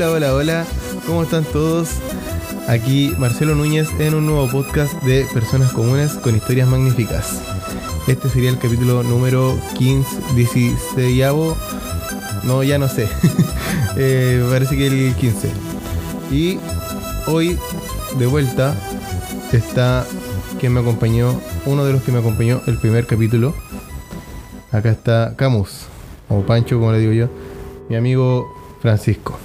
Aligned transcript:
Hola, 0.00 0.12
hola, 0.12 0.34
hola. 0.34 0.66
¿Cómo 1.06 1.22
están 1.24 1.44
todos? 1.44 1.90
Aquí 2.68 3.14
Marcelo 3.18 3.54
Núñez 3.54 3.86
en 3.98 4.14
un 4.14 4.24
nuevo 4.24 4.48
podcast 4.48 4.94
de 5.02 5.26
Personas 5.34 5.72
Comunes 5.72 6.14
con 6.14 6.34
Historias 6.34 6.66
Magníficas. 6.68 7.42
Este 8.08 8.30
sería 8.30 8.48
el 8.48 8.58
capítulo 8.58 9.02
número 9.02 9.58
15, 9.76 10.32
16. 10.34 11.22
No, 12.44 12.62
ya 12.62 12.78
no 12.78 12.88
sé. 12.88 13.08
Eh, 13.96 14.42
parece 14.48 14.74
que 14.78 14.86
el 14.86 15.14
15. 15.16 15.50
Y 16.30 16.58
hoy, 17.26 17.58
de 18.18 18.24
vuelta, 18.24 18.74
está 19.52 20.06
quien 20.58 20.72
me 20.72 20.80
acompañó, 20.80 21.38
uno 21.66 21.84
de 21.84 21.92
los 21.92 22.02
que 22.02 22.12
me 22.12 22.20
acompañó 22.20 22.62
el 22.66 22.78
primer 22.78 23.06
capítulo. 23.06 23.54
Acá 24.72 24.92
está 24.92 25.34
Camus, 25.36 25.82
o 26.30 26.40
Pancho, 26.40 26.78
como 26.78 26.92
le 26.92 27.00
digo 27.00 27.12
yo, 27.12 27.28
mi 27.90 27.96
amigo 27.96 28.50
Francisco. 28.80 29.38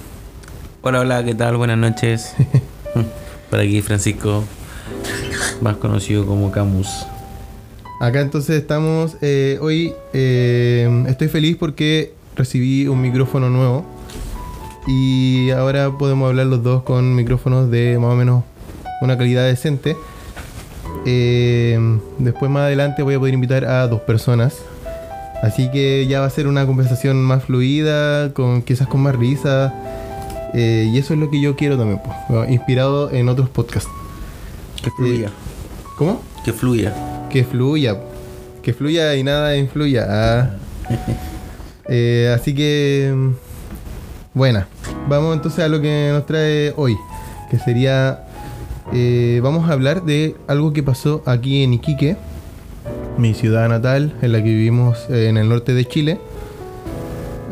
Hola, 0.88 1.00
hola, 1.00 1.24
¿qué 1.24 1.34
tal? 1.34 1.56
Buenas 1.56 1.78
noches. 1.78 2.32
Por 3.50 3.58
aquí 3.58 3.82
Francisco, 3.82 4.44
más 5.60 5.78
conocido 5.78 6.24
como 6.24 6.52
Camus. 6.52 7.08
Acá 8.00 8.20
entonces 8.20 8.60
estamos, 8.60 9.16
eh, 9.20 9.58
hoy 9.60 9.94
eh, 10.12 11.04
estoy 11.08 11.26
feliz 11.26 11.56
porque 11.58 12.14
recibí 12.36 12.86
un 12.86 13.00
micrófono 13.00 13.50
nuevo 13.50 13.84
y 14.86 15.50
ahora 15.50 15.90
podemos 15.98 16.28
hablar 16.28 16.46
los 16.46 16.62
dos 16.62 16.84
con 16.84 17.16
micrófonos 17.16 17.68
de 17.68 17.98
más 17.98 18.12
o 18.12 18.14
menos 18.14 18.44
una 19.00 19.18
calidad 19.18 19.44
decente. 19.44 19.96
Eh, 21.04 21.98
después 22.18 22.48
más 22.48 22.62
adelante 22.62 23.02
voy 23.02 23.14
a 23.14 23.18
poder 23.18 23.34
invitar 23.34 23.64
a 23.64 23.88
dos 23.88 24.02
personas. 24.02 24.62
Así 25.42 25.68
que 25.68 26.06
ya 26.06 26.20
va 26.20 26.26
a 26.26 26.30
ser 26.30 26.46
una 26.46 26.64
conversación 26.64 27.20
más 27.24 27.42
fluida, 27.42 28.32
con 28.34 28.62
quizás 28.62 28.86
con 28.86 29.00
más 29.00 29.16
risa. 29.16 29.74
Eh, 30.58 30.88
y 30.90 30.98
eso 30.98 31.12
es 31.12 31.20
lo 31.20 31.28
que 31.30 31.38
yo 31.40 31.54
quiero 31.54 31.76
también, 31.76 32.00
pues, 32.28 32.50
inspirado 32.50 33.10
en 33.10 33.28
otros 33.28 33.48
podcasts. 33.50 33.90
Que 34.82 34.90
fluya. 34.90 35.30
¿Cómo? 35.98 36.22
Que 36.44 36.52
fluya. 36.52 36.94
Que 37.30 37.44
fluya. 37.44 38.00
Que 38.62 38.72
fluya 38.72 39.14
y 39.16 39.22
nada 39.22 39.56
influya. 39.56 40.06
Ah. 40.08 40.50
Eh, 41.88 42.34
así 42.34 42.52
que... 42.52 43.12
mm, 43.14 43.30
Buena. 44.34 44.66
Vamos 45.08 45.36
entonces 45.36 45.64
a 45.64 45.68
lo 45.68 45.80
que 45.80 46.10
nos 46.12 46.26
trae 46.26 46.72
hoy. 46.76 46.96
Que 47.48 47.60
sería... 47.60 48.24
eh, 48.92 49.38
vamos 49.40 49.70
a 49.70 49.72
hablar 49.72 50.02
de 50.02 50.34
algo 50.48 50.72
que 50.72 50.82
pasó 50.82 51.22
aquí 51.26 51.62
en 51.62 51.74
Iquique. 51.74 52.16
Mi 53.18 53.34
ciudad 53.34 53.68
natal, 53.68 54.16
en 54.20 54.32
la 54.32 54.38
que 54.38 54.48
vivimos 54.48 54.98
eh, 55.10 55.28
en 55.28 55.36
el 55.36 55.48
norte 55.48 55.74
de 55.74 55.84
Chile. 55.84 56.18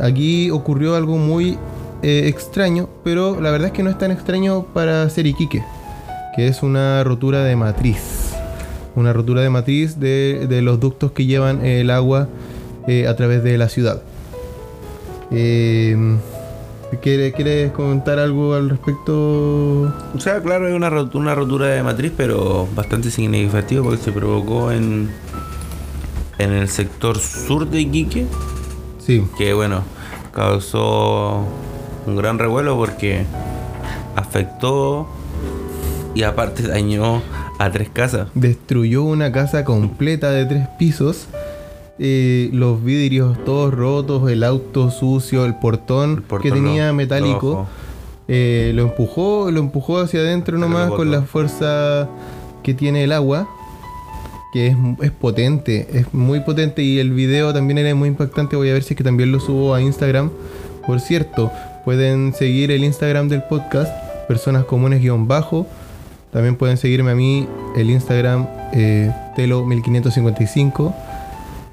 Aquí 0.00 0.50
ocurrió 0.50 0.96
algo 0.96 1.16
muy 1.16 1.56
eh, 2.04 2.28
extraño, 2.28 2.88
pero 3.02 3.40
la 3.40 3.50
verdad 3.50 3.68
es 3.68 3.72
que 3.72 3.82
no 3.82 3.90
es 3.90 3.98
tan 3.98 4.10
extraño 4.10 4.64
para 4.74 5.08
ser 5.10 5.26
Iquique, 5.26 5.64
que 6.36 6.46
es 6.46 6.62
una 6.62 7.02
rotura 7.02 7.42
de 7.44 7.56
matriz. 7.56 8.30
Una 8.94 9.12
rotura 9.12 9.40
de 9.42 9.50
matriz 9.50 9.98
de, 9.98 10.46
de 10.48 10.62
los 10.62 10.78
ductos 10.78 11.10
que 11.12 11.26
llevan 11.26 11.64
el 11.66 11.90
agua 11.90 12.28
eh, 12.86 13.08
a 13.08 13.16
través 13.16 13.42
de 13.42 13.58
la 13.58 13.68
ciudad. 13.68 14.02
Eh, 15.32 15.96
¿quiere- 17.02 17.32
¿Quieres 17.32 17.72
comentar 17.72 18.18
algo 18.20 18.54
al 18.54 18.70
respecto? 18.70 19.92
O 20.14 20.20
sea, 20.20 20.40
claro, 20.42 20.68
es 20.68 20.74
una, 20.74 20.90
rot- 20.90 21.14
una 21.16 21.34
rotura 21.34 21.66
de 21.66 21.82
matriz, 21.82 22.12
pero 22.16 22.68
bastante 22.76 23.10
significativo 23.10 23.84
porque 23.84 24.02
se 24.02 24.12
provocó 24.12 24.70
en, 24.70 25.10
en 26.38 26.52
el 26.52 26.68
sector 26.68 27.18
sur 27.18 27.68
de 27.68 27.80
Iquique, 27.80 28.26
Sí, 28.98 29.26
que 29.36 29.52
bueno, 29.54 29.82
causó 30.32 31.44
un 32.06 32.16
gran 32.16 32.38
revuelo 32.38 32.76
porque 32.76 33.24
afectó 34.16 35.06
y 36.14 36.22
aparte 36.22 36.62
dañó 36.66 37.22
a 37.58 37.70
tres 37.70 37.88
casas. 37.88 38.28
destruyó 38.34 39.02
una 39.04 39.32
casa 39.32 39.64
completa 39.64 40.30
de 40.30 40.44
tres 40.46 40.68
pisos. 40.78 41.26
eh, 41.98 42.50
los 42.52 42.82
vidrios 42.82 43.36
todos 43.44 43.72
rotos, 43.72 44.28
el 44.30 44.42
auto 44.42 44.90
sucio, 44.90 45.44
el 45.44 45.54
portón, 45.56 46.10
El 46.16 46.22
portón 46.22 46.50
que 46.50 46.54
tenía 46.54 46.92
metálico. 46.92 47.66
Eh, 48.26 48.72
lo 48.74 48.82
empujó, 48.84 49.50
lo 49.50 49.60
empujó 49.60 49.98
hacia 49.98 50.20
adentro 50.20 50.56
nomás 50.58 50.90
con 50.90 51.10
la 51.10 51.22
fuerza 51.22 52.08
que 52.62 52.72
tiene 52.72 53.04
el 53.04 53.12
agua, 53.12 53.46
que 54.52 54.68
es, 54.68 54.76
es 55.02 55.10
potente, 55.10 55.86
es 55.92 56.12
muy 56.14 56.40
potente 56.40 56.82
y 56.82 56.98
el 56.98 57.10
video 57.12 57.52
también 57.52 57.78
era 57.78 57.94
muy 57.94 58.08
impactante. 58.08 58.56
Voy 58.56 58.70
a 58.70 58.72
ver 58.72 58.82
si 58.82 58.94
es 58.94 58.98
que 58.98 59.04
también 59.04 59.30
lo 59.30 59.40
subo 59.40 59.74
a 59.74 59.82
Instagram. 59.82 60.30
Por 60.86 61.00
cierto, 61.00 61.50
pueden 61.84 62.34
seguir 62.34 62.70
el 62.70 62.84
Instagram 62.84 63.28
del 63.28 63.42
podcast, 63.42 63.92
personas 64.26 64.64
comunes 64.64 65.00
guion 65.00 65.28
bajo. 65.28 65.66
También 66.32 66.56
pueden 66.56 66.76
seguirme 66.76 67.12
a 67.12 67.14
mí 67.14 67.46
el 67.76 67.90
Instagram 67.90 68.46
eh, 68.72 69.12
telo1555. 69.36 70.94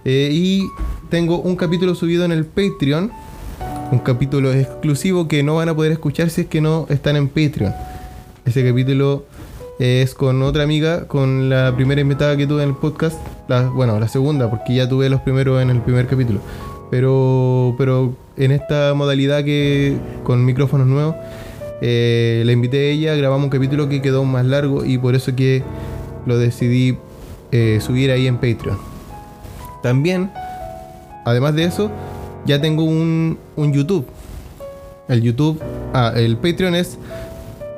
Eh, 0.06 0.30
y 0.32 0.70
tengo 1.10 1.40
un 1.40 1.56
capítulo 1.56 1.96
subido 1.96 2.26
en 2.26 2.32
el 2.32 2.46
Patreon 2.46 3.12
un 3.92 4.00
capítulo 4.00 4.54
exclusivo 4.54 5.28
que 5.28 5.44
no 5.44 5.56
van 5.56 5.68
a 5.68 5.76
poder 5.76 5.92
escuchar 5.92 6.30
si 6.30 6.42
es 6.42 6.48
que 6.48 6.62
no 6.62 6.86
están 6.90 7.18
en 7.18 7.28
Patreon. 7.28 7.74
Ese 8.46 8.66
capítulo 8.66 9.26
es 9.80 10.16
con 10.16 10.42
otra 10.44 10.64
amiga, 10.64 11.08
con 11.08 11.50
la 11.50 11.74
primera 11.76 12.00
invitada 12.00 12.38
que 12.38 12.48
tuve 12.48 12.64
en 12.64 12.70
el 12.70 12.76
podcast. 12.76 13.20
La, 13.50 13.64
bueno, 13.64 14.00
la 14.00 14.08
segunda, 14.08 14.50
porque 14.50 14.76
ya 14.76 14.88
tuve 14.88 15.10
los 15.10 15.20
primeros 15.22 15.62
en 15.62 15.70
el 15.70 15.82
primer 15.82 16.08
capítulo. 16.08 16.40
Pero, 16.90 17.76
pero 17.78 18.16
en 18.42 18.52
esta 18.52 18.94
modalidad 18.96 19.44
que 19.44 19.96
con 20.24 20.44
micrófonos 20.44 20.88
nuevos, 20.88 21.16
eh, 21.80 22.42
la 22.44 22.52
invité 22.52 22.78
a 22.78 22.90
ella, 22.92 23.16
grabamos 23.16 23.46
un 23.46 23.50
capítulo 23.52 23.88
que 23.88 24.02
quedó 24.02 24.26
más 24.26 24.46
largo 24.46 24.84
y 24.84 24.98
por 24.98 25.14
eso 25.14 25.36
que 25.36 25.64
lo 26.26 26.40
decidí 26.40 26.98
eh, 27.52 27.80
subir 27.82 28.10
ahí 28.10 28.26
en 28.26 28.38
Patreon. 28.38 28.80
También, 29.84 30.32
además 31.24 31.54
de 31.54 31.66
eso, 31.66 31.92
ya 32.46 32.60
tengo 32.60 32.84
un, 32.84 33.38
un 33.56 33.74
YouTube. 33.74 34.08
El 35.08 35.22
YouTube, 35.22 35.62
ah, 35.94 36.12
el 36.16 36.38
Patreon 36.38 36.74
es 36.74 36.98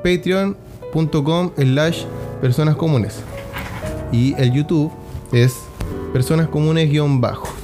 patreon.com 0.01 1.51
slash 1.57 2.03
personas 2.39 2.77
comunes. 2.77 3.21
Y 4.13 4.33
el 4.37 4.53
YouTube 4.53 4.91
es 5.33 5.55
personas 6.13 6.47
comunes 6.47 6.89
guion 6.89 7.19
bajo. 7.19 7.62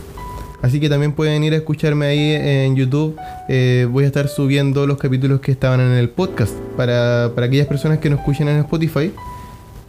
Así 0.61 0.79
que 0.79 0.89
también 0.89 1.13
pueden 1.13 1.43
ir 1.43 1.53
a 1.53 1.57
escucharme 1.57 2.05
ahí 2.05 2.31
en 2.33 2.75
YouTube. 2.75 3.15
Eh, 3.47 3.87
voy 3.89 4.03
a 4.03 4.07
estar 4.07 4.27
subiendo 4.27 4.85
los 4.85 4.97
capítulos 4.97 5.39
que 5.39 5.51
estaban 5.51 5.79
en 5.79 5.93
el 5.93 6.09
podcast. 6.09 6.53
Para, 6.75 7.31
para 7.33 7.47
aquellas 7.47 7.67
personas 7.67 7.99
que 7.99 8.09
no 8.09 8.17
escuchen 8.17 8.49
en 8.49 8.57
Spotify, 8.59 9.11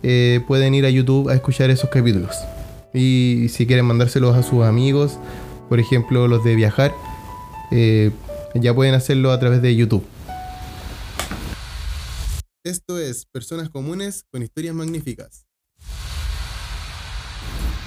eh, 0.03 0.41
pueden 0.47 0.75
ir 0.75 0.87
a 0.87 0.91
YouTube 0.91 1.29
a 1.29 1.35
escuchar 1.35 1.71
esos 1.71 1.91
capítulos. 1.91 2.37
Y 2.95 3.47
si 3.51 3.67
quieren 3.67 3.85
mandárselos 3.85 4.37
a 4.37 4.43
sus 4.43 4.65
amigos, 4.65 5.19
por 5.69 5.81
ejemplo 5.81 6.29
los 6.29 6.45
de 6.45 6.55
viajar, 6.55 6.95
eh, 7.71 8.11
ya 8.55 8.75
pueden 8.75 8.95
hacerlo 8.95 9.33
a 9.33 9.41
través 9.41 9.63
de 9.63 9.75
YouTube. 9.75 10.05
Esto 12.65 12.99
es 12.99 13.27
Personas 13.27 13.71
Comunes 13.71 14.25
con 14.31 14.43
Historias 14.43 14.75
Magníficas. 14.75 15.50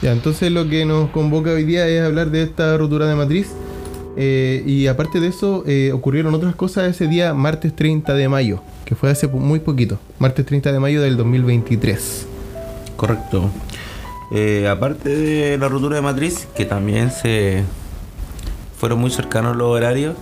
Ya, 0.03 0.11
entonces 0.11 0.51
lo 0.51 0.67
que 0.67 0.83
nos 0.83 1.11
convoca 1.11 1.51
hoy 1.51 1.63
día 1.63 1.87
es 1.87 2.03
hablar 2.03 2.29
de 2.29 2.43
esta 2.43 2.75
rotura 2.75 3.07
de 3.07 3.15
matriz. 3.15 3.47
Eh, 4.17 4.61
y 4.67 4.87
aparte 4.87 5.21
de 5.21 5.27
eso, 5.27 5.63
eh, 5.65 5.93
ocurrieron 5.93 6.33
otras 6.33 6.55
cosas 6.55 6.89
ese 6.89 7.07
día, 7.07 7.33
martes 7.33 7.73
30 7.73 8.13
de 8.13 8.27
mayo, 8.27 8.61
que 8.83 8.95
fue 8.95 9.09
hace 9.09 9.29
muy 9.29 9.61
poquito, 9.61 9.97
martes 10.19 10.45
30 10.45 10.73
de 10.73 10.79
mayo 10.81 11.01
del 11.01 11.15
2023. 11.15 12.27
Correcto. 12.97 13.49
Eh, 14.33 14.67
aparte 14.67 15.07
de 15.07 15.57
la 15.57 15.69
rotura 15.69 15.95
de 15.95 16.01
matriz, 16.01 16.49
que 16.53 16.65
también 16.65 17.09
se 17.09 17.63
fueron 18.77 18.99
muy 18.99 19.09
cercanos 19.09 19.55
los 19.55 19.69
horarios, 19.69 20.17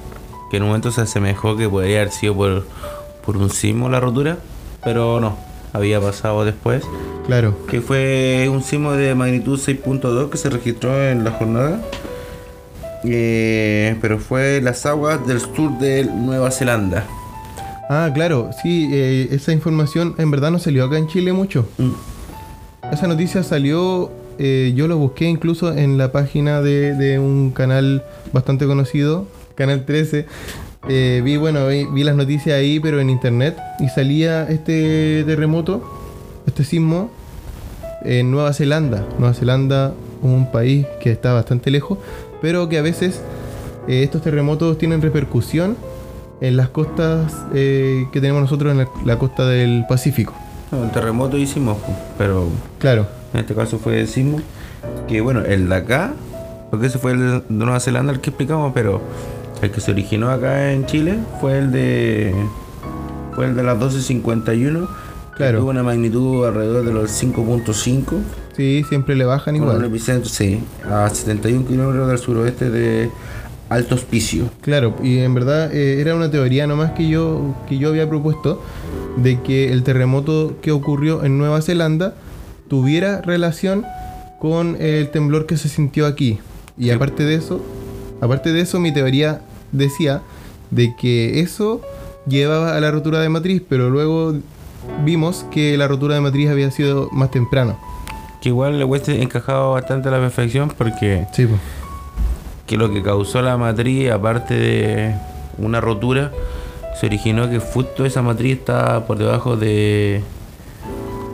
que 0.51 0.57
en 0.57 0.63
un 0.63 0.69
momento 0.69 0.91
se 0.91 1.01
asemejó 1.01 1.57
que 1.57 1.67
podría 1.67 2.01
haber 2.01 2.11
sido 2.11 2.35
por, 2.35 2.67
por 3.25 3.35
un 3.35 3.49
sismo 3.49 3.89
la 3.89 3.99
rotura, 3.99 4.37
pero 4.83 5.19
no, 5.19 5.37
había 5.73 5.99
pasado 5.99 6.45
después, 6.45 6.83
Claro, 7.27 7.55
que 7.67 7.81
fue 7.81 8.49
un 8.51 8.63
sismo 8.63 8.93
de 8.93 9.13
magnitud 9.15 9.59
6.2 9.59 10.29
que 10.29 10.37
se 10.37 10.49
registró 10.49 11.09
en 11.09 11.23
la 11.23 11.31
jornada, 11.31 11.81
Eh, 13.03 13.95
pero 14.01 14.19
fue 14.19 14.61
las 14.61 14.85
aguas 14.85 15.25
del 15.25 15.39
sur 15.39 15.77
de 15.79 16.05
Nueva 16.05 16.51
Zelanda. 16.51 17.05
Ah, 17.89 18.11
claro, 18.13 18.51
sí, 18.61 18.89
eh, 18.91 19.27
esa 19.31 19.51
información 19.51 20.13
en 20.17 20.29
verdad 20.29 20.51
no 20.51 20.59
salió 20.59 20.85
acá 20.85 20.97
en 20.97 21.07
Chile 21.07 21.33
mucho. 21.33 21.67
Mm. 21.77 21.91
Esa 22.93 23.07
noticia 23.07 23.41
salió, 23.43 24.11
eh, 24.37 24.73
yo 24.75 24.87
lo 24.87 24.97
busqué 24.97 25.25
incluso 25.25 25.73
en 25.73 25.97
la 25.97 26.11
página 26.11 26.61
de, 26.61 26.93
de 26.93 27.17
un 27.17 27.51
canal 27.51 28.03
bastante 28.33 28.65
conocido, 28.67 29.25
Canal 29.55 29.85
13. 29.85 30.25
Eh, 30.89 31.21
vi, 31.23 31.37
bueno, 31.37 31.67
vi, 31.67 31.85
vi 31.85 32.03
las 32.03 32.15
noticias 32.15 32.57
ahí, 32.57 32.79
pero 32.79 32.99
en 32.99 33.09
internet, 33.09 33.57
y 33.79 33.89
salía 33.89 34.49
este 34.49 35.23
terremoto, 35.25 35.83
este 36.47 36.63
sismo, 36.63 37.11
en 38.03 38.31
Nueva 38.31 38.53
Zelanda. 38.53 39.05
Nueva 39.19 39.33
Zelanda, 39.33 39.93
un 40.21 40.51
país 40.51 40.85
que 40.99 41.11
está 41.11 41.33
bastante 41.33 41.69
lejos, 41.69 41.97
pero 42.41 42.67
que 42.67 42.77
a 42.77 42.81
veces 42.81 43.21
eh, 43.87 44.03
estos 44.03 44.21
terremotos 44.21 44.77
tienen 44.77 45.01
repercusión 45.01 45.77
en 46.41 46.57
las 46.57 46.69
costas 46.69 47.31
eh, 47.53 48.07
que 48.11 48.19
tenemos 48.19 48.41
nosotros 48.41 48.71
en 48.71 48.79
la, 48.79 48.87
la 49.05 49.19
costa 49.19 49.45
del 49.45 49.85
Pacífico. 49.87 50.33
No, 50.71 50.83
el 50.83 50.91
terremoto 50.91 51.37
hicimos, 51.37 51.77
pero 52.17 52.47
Claro, 52.79 53.05
en 53.33 53.41
este 53.41 53.53
caso 53.53 53.77
fue 53.77 53.99
el 53.99 54.07
sismo. 54.07 54.39
Que 55.07 55.21
bueno, 55.21 55.41
el 55.41 55.69
de 55.69 55.75
acá, 55.75 56.13
porque 56.71 56.87
ese 56.87 56.97
fue 56.97 57.11
el 57.11 57.19
de 57.19 57.43
Nueva 57.49 57.79
Zelanda 57.79 58.13
el 58.13 58.19
que 58.19 58.31
explicamos, 58.31 58.71
pero 58.73 59.01
el 59.67 59.71
que 59.71 59.81
se 59.81 59.91
originó 59.91 60.29
acá 60.29 60.71
en 60.73 60.85
Chile 60.85 61.17
fue 61.39 61.57
el 61.59 61.71
de. 61.71 62.33
Fue 63.35 63.45
el 63.45 63.55
de 63.55 63.63
las 63.63 63.77
12.51. 63.79 64.87
que 64.87 65.37
Claro. 65.37 65.59
Tuvo 65.59 65.69
una 65.71 65.83
magnitud 65.83 66.45
alrededor 66.45 66.85
de 66.85 66.93
los 66.93 67.09
5.5. 67.11 68.03
sí, 68.55 68.83
siempre 68.87 69.15
le 69.15 69.23
bajan 69.25 69.55
Con 69.57 69.63
un 69.69 69.69
igual. 69.75 69.85
epicentro, 69.85 70.29
sí, 70.29 70.59
a 70.89 71.09
71 71.09 71.65
kilómetros 71.65 72.07
del 72.09 72.17
suroeste 72.17 72.69
de 72.69 73.09
Alto 73.69 73.95
Hospicio. 73.95 74.49
Claro, 74.61 74.95
y 75.01 75.19
en 75.19 75.33
verdad 75.33 75.73
eh, 75.73 76.01
era 76.01 76.13
una 76.15 76.29
teoría 76.29 76.67
nomás 76.67 76.91
que 76.91 77.07
yo, 77.07 77.55
que 77.69 77.77
yo 77.77 77.87
había 77.89 78.07
propuesto 78.09 78.61
de 79.17 79.41
que 79.41 79.71
el 79.71 79.83
terremoto 79.83 80.57
que 80.61 80.71
ocurrió 80.71 81.23
en 81.23 81.37
Nueva 81.37 81.61
Zelanda 81.61 82.13
tuviera 82.67 83.21
relación 83.21 83.85
con 84.39 84.75
el 84.79 85.09
temblor 85.11 85.45
que 85.45 85.55
se 85.57 85.69
sintió 85.69 86.05
aquí. 86.05 86.39
Y 86.77 86.85
Sí. 86.85 86.91
aparte 86.91 87.23
de 87.23 87.35
eso, 87.35 87.63
aparte 88.19 88.51
de 88.51 88.61
eso, 88.61 88.79
mi 88.79 88.93
teoría 88.93 89.41
decía 89.71 90.21
de 90.69 90.95
que 90.95 91.41
eso 91.41 91.81
llevaba 92.27 92.75
a 92.75 92.79
la 92.79 92.91
rotura 92.91 93.19
de 93.19 93.29
matriz, 93.29 93.61
pero 93.67 93.89
luego 93.89 94.35
vimos 95.03 95.45
que 95.51 95.77
la 95.77 95.87
rotura 95.87 96.15
de 96.15 96.21
matriz 96.21 96.49
había 96.49 96.71
sido 96.71 97.09
más 97.11 97.31
temprano. 97.31 97.77
Que 98.41 98.49
igual 98.49 98.79
le 98.79 98.85
hubiese 98.85 99.21
encajado 99.21 99.73
bastante 99.73 100.07
a 100.09 100.11
la 100.11 100.19
perfección 100.19 100.71
porque 100.77 101.27
Sí, 101.33 101.45
pues. 101.45 101.59
que 102.65 102.77
lo 102.77 102.91
que 102.91 103.03
causó 103.03 103.41
la 103.41 103.57
matriz, 103.57 104.09
aparte 104.11 104.55
de 104.55 105.15
una 105.57 105.79
rotura, 105.81 106.31
se 106.99 107.05
originó 107.05 107.49
que 107.49 107.59
justo 107.59 108.05
esa 108.05 108.21
matriz 108.21 108.59
está 108.59 109.05
por 109.05 109.17
debajo 109.17 109.57
de 109.57 110.23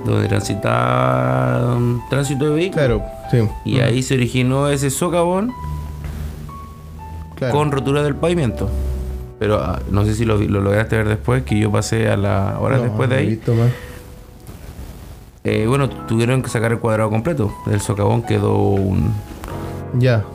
donde 0.05 0.27
transitaba 0.27 1.75
um, 1.75 1.99
tránsito 2.09 2.45
de 2.45 2.51
vehículos. 2.55 2.85
Claro, 2.85 3.03
sí. 3.31 3.39
Y 3.65 3.79
ahí 3.79 4.01
se 4.03 4.13
originó 4.15 4.69
ese 4.69 4.89
socavón 4.89 5.51
Claro. 7.37 7.53
con 7.53 7.71
rotura 7.71 8.03
del 8.03 8.15
pavimento. 8.15 8.69
Pero 9.39 9.59
ah, 9.61 9.79
no 9.91 10.03
sé 10.05 10.15
si 10.15 10.25
lo, 10.25 10.37
lograste 10.37 10.97
ver 10.97 11.07
después, 11.07 11.43
que 11.43 11.59
yo 11.59 11.71
pasé 11.71 12.09
a 12.09 12.17
la 12.17 12.57
hora 12.59 12.77
No, 12.77 12.83
después 12.83 13.09
de 13.09 13.15
ahí. 13.15 13.27
visto 13.27 13.53
más. 13.53 13.69
Eh, 15.43 15.65
bueno, 15.67 15.89
tuvieron 15.89 16.41
que 16.41 16.49
sacar 16.49 16.71
el 16.71 16.79
cuadrado 16.79 17.09
completo. 17.09 17.53
El 17.71 17.79
socavón 17.79 18.23
quedó 18.23 18.57
un... 18.57 19.13
Ya. 19.99 20.25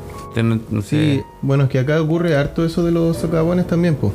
No 0.41 0.81
Sí, 0.81 1.23
bueno, 1.43 1.65
es 1.65 1.71
que 1.71 1.79
acá 1.79 2.01
ocurre 2.01 2.37
harto 2.37 2.65
eso 2.65 2.83
de 2.85 2.93
los 2.93 3.19
socavones 3.19 3.67
también, 3.67 3.97
pues. 3.97 4.13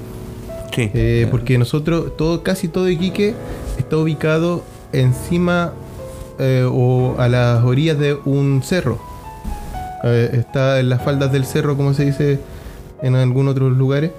Sí. 0.73 0.89
Eh, 0.93 1.27
porque 1.29 1.57
nosotros, 1.57 2.15
todo, 2.17 2.43
casi 2.43 2.67
todo 2.67 2.89
Iquique 2.89 3.35
está 3.77 3.97
ubicado 3.97 4.63
encima 4.93 5.73
eh, 6.39 6.67
o 6.69 7.15
a 7.19 7.27
las 7.27 7.63
orillas 7.63 7.99
de 7.99 8.13
un 8.25 8.61
cerro. 8.63 8.99
Eh, 10.03 10.29
está 10.33 10.79
en 10.79 10.89
las 10.89 11.03
faldas 11.03 11.31
del 11.31 11.45
cerro, 11.45 11.75
como 11.77 11.93
se 11.93 12.05
dice 12.05 12.39
en 13.01 13.15
algunos 13.15 13.53
otros 13.53 13.77
lugares. 13.77 14.11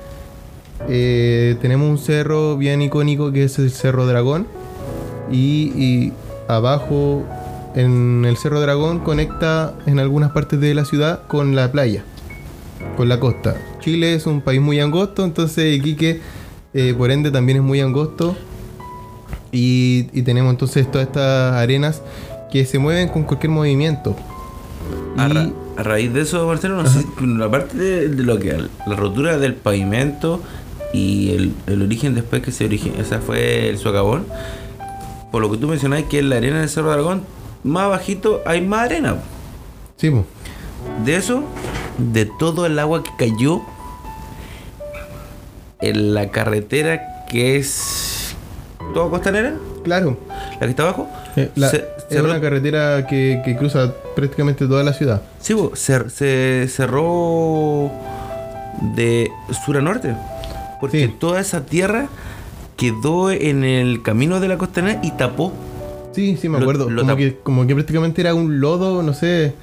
Eh, 0.89 1.57
tenemos 1.61 1.89
un 1.91 1.99
cerro 1.99 2.57
bien 2.57 2.81
icónico 2.83 3.33
que 3.33 3.45
es 3.45 3.59
el 3.59 3.71
Cerro 3.71 4.07
Dragón. 4.07 4.47
Y, 5.31 5.73
y 5.77 6.13
abajo 6.49 7.25
en 7.75 8.25
el 8.27 8.37
Cerro 8.37 8.61
Dragón 8.61 9.01
conecta 9.01 9.75
en 9.87 9.99
algunas 9.99 10.33
partes 10.33 10.61
de 10.61 10.75
la 10.75 10.85
ciudad 10.85 11.27
con 11.27 11.55
la 11.55 11.71
playa, 11.71 12.03
con 12.97 13.09
la 13.09 13.21
costa. 13.21 13.57
Chile 13.81 14.15
es 14.15 14.27
un 14.27 14.41
país 14.41 14.61
muy 14.61 14.81
angosto, 14.81 15.25
entonces 15.25 15.77
Iquique 15.77 16.21
eh, 16.75 16.95
por 16.97 17.11
ende 17.11 17.31
también 17.31 17.59
es 17.59 17.65
muy 17.65 17.81
angosto. 17.81 18.37
Y, 19.53 20.09
y 20.13 20.23
tenemos 20.23 20.51
entonces 20.51 20.91
todas 20.91 21.07
estas 21.07 21.55
arenas 21.55 22.03
que 22.51 22.65
se 22.65 22.79
mueven 22.79 23.09
con 23.09 23.25
cualquier 23.25 23.51
movimiento. 23.51 24.15
Y- 25.17 25.68
a 25.79 25.83
raíz 25.85 26.13
de 26.13 26.23
eso, 26.23 26.45
Marcelo, 26.45 26.83
no 26.83 26.89
sé, 26.89 27.07
la 27.21 27.49
parte 27.49 27.77
de, 27.77 28.09
de 28.09 28.23
lo 28.25 28.41
que 28.41 28.53
la 28.53 28.97
rotura 28.97 29.39
del 29.39 29.55
pavimento 29.55 30.43
y 30.93 31.31
el, 31.31 31.55
el 31.69 31.83
origen 31.83 32.17
después 32.17 32.43
que 32.43 32.51
se 32.51 32.65
originó, 32.65 33.01
esa 33.01 33.21
fue 33.21 33.69
el 33.69 33.79
socavón. 33.79 34.27
Por 35.31 35.41
lo 35.41 35.49
que 35.53 35.57
tú 35.57 35.69
mencionás 35.69 36.03
que 36.05 36.19
en 36.19 36.31
la 36.31 36.39
arena 36.39 36.59
del 36.59 36.69
Cerro 36.69 36.91
Dragón, 36.91 37.23
más 37.63 37.89
bajito 37.89 38.43
hay 38.45 38.61
más 38.61 38.87
arena. 38.87 39.19
Sí, 39.97 40.11
po. 40.11 40.25
De 41.05 41.15
eso, 41.15 41.45
de 41.99 42.27
todo 42.27 42.67
el 42.67 42.77
agua 42.81 43.05
que 43.05 43.11
cayó 43.17 43.63
en 45.81 46.13
la 46.13 46.31
carretera 46.31 47.25
que 47.31 47.57
es 47.57 48.35
toda 48.95 49.11
costanera, 49.11 49.55
claro. 49.85 50.19
la 50.29 50.59
que 50.59 50.71
está 50.71 50.83
abajo, 50.83 51.09
Eh, 51.43 51.51
la- 51.57 51.69
se- 51.69 51.77
es 51.77 52.17
cerró- 52.17 52.25
una 52.31 52.41
carretera 52.41 53.07
que, 53.07 53.43
que 53.45 53.57
cruza 53.57 53.93
prácticamente 54.17 54.67
toda 54.67 54.83
la 54.85 54.93
ciudad. 54.93 55.23
Sí, 55.41 55.55
bo, 55.55 55.73
se, 55.75 56.09
se 56.11 56.67
cerró 56.69 57.91
de 58.97 59.31
sur 59.65 59.77
a 59.77 59.81
norte. 59.83 60.15
Porque 60.81 61.07
Sí. 61.07 61.15
toda 61.19 61.41
esa 61.41 61.65
tierra 61.67 62.07
quedó 62.77 63.31
en 63.33 63.65
el 63.65 64.03
camino 64.03 64.39
de 64.41 64.49
la 64.49 64.59
costanera 64.59 65.01
y 65.03 65.11
tapó. 65.13 65.53
Sí, 66.13 66.37
sí, 66.41 66.49
me 66.49 66.59
acuerdo. 66.59 66.89
lo 66.91 67.03
como, 67.03 67.17
que, 67.17 67.37
como 67.43 67.67
que 67.67 67.75
prácticamente 67.75 68.21
era 68.21 68.35
un 68.35 68.61
lodo, 68.61 69.03
no 69.03 69.13
sé. 69.15 69.55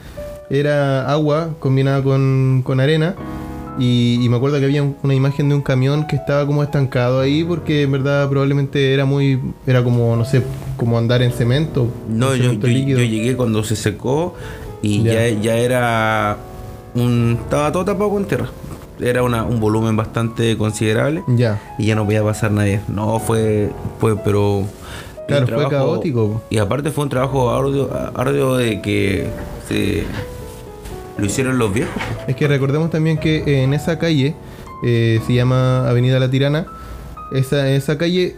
Era 0.50 1.10
agua 1.10 1.50
combinada 1.60 2.04
con, 2.04 2.62
con 2.64 2.80
arena. 2.80 3.16
Y, 3.80 4.20
y 4.24 4.30
me 4.30 4.38
acuerdo 4.38 4.58
que 4.60 4.66
había 4.66 4.84
un- 4.84 4.96
una 5.04 5.14
imagen 5.14 5.50
de 5.50 5.56
un 5.56 5.62
camión 5.62 6.08
que 6.08 6.16
estaba 6.16 6.46
como 6.46 6.64
estancado 6.64 7.20
ahí 7.20 7.44
porque 7.44 7.82
en 7.84 7.92
verdad 7.92 8.30
probablemente 8.30 8.94
era 8.94 9.04
muy... 9.06 9.40
Era 9.68 9.84
como, 9.84 10.16
no 10.16 10.24
sé, 10.24 10.44
como 10.78 10.98
andar 10.98 11.22
en 11.22 11.32
cemento. 11.32 11.88
No, 12.10 12.34
en 12.34 12.38
yo, 12.38 12.44
cemento 12.46 12.68
yo- 12.68 12.98
yo 12.98 13.04
llegué 13.04 13.36
cuando 13.36 13.64
se 13.64 13.76
secó 13.76 14.36
y 14.82 15.04
Ya. 15.04 15.28
ya, 15.30 15.42
ya 15.42 15.58
era 15.58 16.38
un. 16.94 17.40
Estaba 17.44 17.72
todo 17.72 17.86
tapado 17.86 18.10
con 18.10 18.26
tierra. 18.26 18.50
Era 19.00 19.24
una- 19.24 19.44
un 19.44 19.60
volumen 19.60 19.96
bastante 19.98 20.58
considerable 20.58 21.22
Ya, 21.28 21.62
y 21.78 21.88
ya 21.88 21.96
no 21.96 22.06
podía 22.06 22.24
pasar 22.24 22.52
nadie. 22.52 22.80
No, 22.88 23.20
fue. 23.20 23.72
fue 24.00 24.16
pero. 24.18 24.64
claro, 25.28 25.48
fue 25.48 25.70
caótico. 25.70 26.42
Y 26.50 26.58
aparte 26.60 26.92
fue 26.92 27.04
un 27.04 27.10
trabajo 27.10 27.50
arduo, 27.52 27.90
arduo 28.14 28.58
de 28.58 28.82
que 28.82 29.28
se. 29.68 30.04
Lo 31.18 31.26
hicieron 31.26 31.58
los 31.58 31.74
viejos. 31.74 31.94
Es 32.28 32.36
que 32.36 32.48
recordemos 32.48 32.90
también 32.90 33.18
que 33.18 33.64
en 33.64 33.74
esa 33.74 33.98
calle, 34.00 34.36
eh, 34.84 35.20
se 35.26 35.34
llama 35.34 35.90
Avenida 35.90 36.20
La 36.20 36.30
Tirana, 36.30 36.66
esa, 37.32 37.70
esa 37.72 37.98
calle 37.98 38.36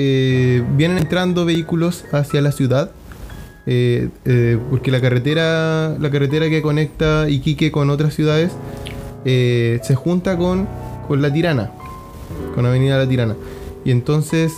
eh, 0.00 0.62
vienen 0.76 0.98
entrando 0.98 1.44
vehículos 1.44 2.04
hacia 2.12 2.40
la 2.40 2.52
ciudad, 2.52 2.92
eh, 3.66 4.10
eh, 4.26 4.56
porque 4.70 4.92
la 4.92 5.00
carretera, 5.00 5.96
la 5.98 6.08
carretera 6.12 6.48
que 6.48 6.62
conecta 6.62 7.28
Iquique 7.28 7.72
con 7.72 7.90
otras 7.90 8.14
ciudades 8.14 8.52
se 9.24 9.94
junta 9.96 10.38
con, 10.38 10.68
con 11.08 11.20
La 11.20 11.32
Tirana, 11.32 11.72
con 12.54 12.64
Avenida 12.64 12.96
La 12.96 13.08
Tirana. 13.08 13.34
Y 13.84 13.90
entonces, 13.90 14.52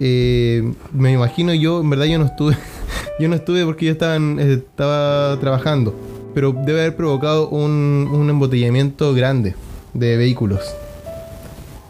me 0.00 1.12
imagino 1.12 1.54
yo, 1.54 1.80
en 1.80 1.90
verdad 1.90 2.06
yo 2.06 2.18
no 2.18 2.24
estuve, 2.24 2.56
yo 3.20 3.28
no 3.28 3.36
estuve 3.36 3.64
porque 3.64 3.86
yo 3.86 3.92
estaba, 3.92 4.16
estaba 4.42 5.38
trabajando, 5.38 5.94
pero 6.34 6.52
debe 6.52 6.80
haber 6.80 6.96
provocado 6.96 7.48
un, 7.48 8.10
un 8.12 8.28
embotellamiento 8.28 9.14
grande 9.14 9.54
de 9.92 10.16
vehículos. 10.16 10.74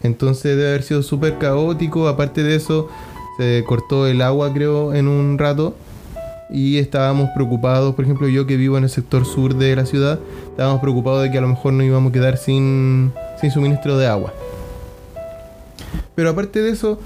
Entonces 0.04 0.56
debe 0.56 0.68
haber 0.68 0.84
sido 0.84 1.02
súper 1.02 1.38
caótico, 1.38 2.06
aparte 2.06 2.44
de 2.44 2.54
eso, 2.54 2.88
se 3.38 3.64
cortó 3.66 4.06
el 4.06 4.22
agua 4.22 4.52
creo 4.52 4.94
en 4.94 5.08
un 5.08 5.38
rato 5.38 5.74
y 6.50 6.78
estábamos 6.78 7.30
preocupados, 7.34 7.94
por 7.96 8.04
ejemplo 8.04 8.28
yo 8.28 8.46
que 8.46 8.56
vivo 8.56 8.78
en 8.78 8.84
el 8.84 8.90
sector 8.90 9.26
sur 9.26 9.56
de 9.56 9.74
la 9.74 9.86
ciudad, 9.86 10.20
estábamos 10.50 10.80
preocupados 10.80 11.22
de 11.22 11.32
que 11.32 11.38
a 11.38 11.40
lo 11.40 11.48
mejor 11.48 11.72
nos 11.72 11.86
íbamos 11.86 12.10
a 12.10 12.12
quedar 12.12 12.36
sin, 12.36 13.12
suministro 13.52 13.98
de 13.98 14.06
agua. 14.06 14.32
Pero 16.14 16.30
aparte 16.30 16.60
de 16.60 16.70
eso, 16.70 17.00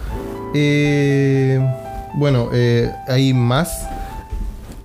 eh, 0.55 1.59
bueno, 2.14 2.50
eh, 2.52 2.90
hay 3.07 3.33
más 3.33 3.88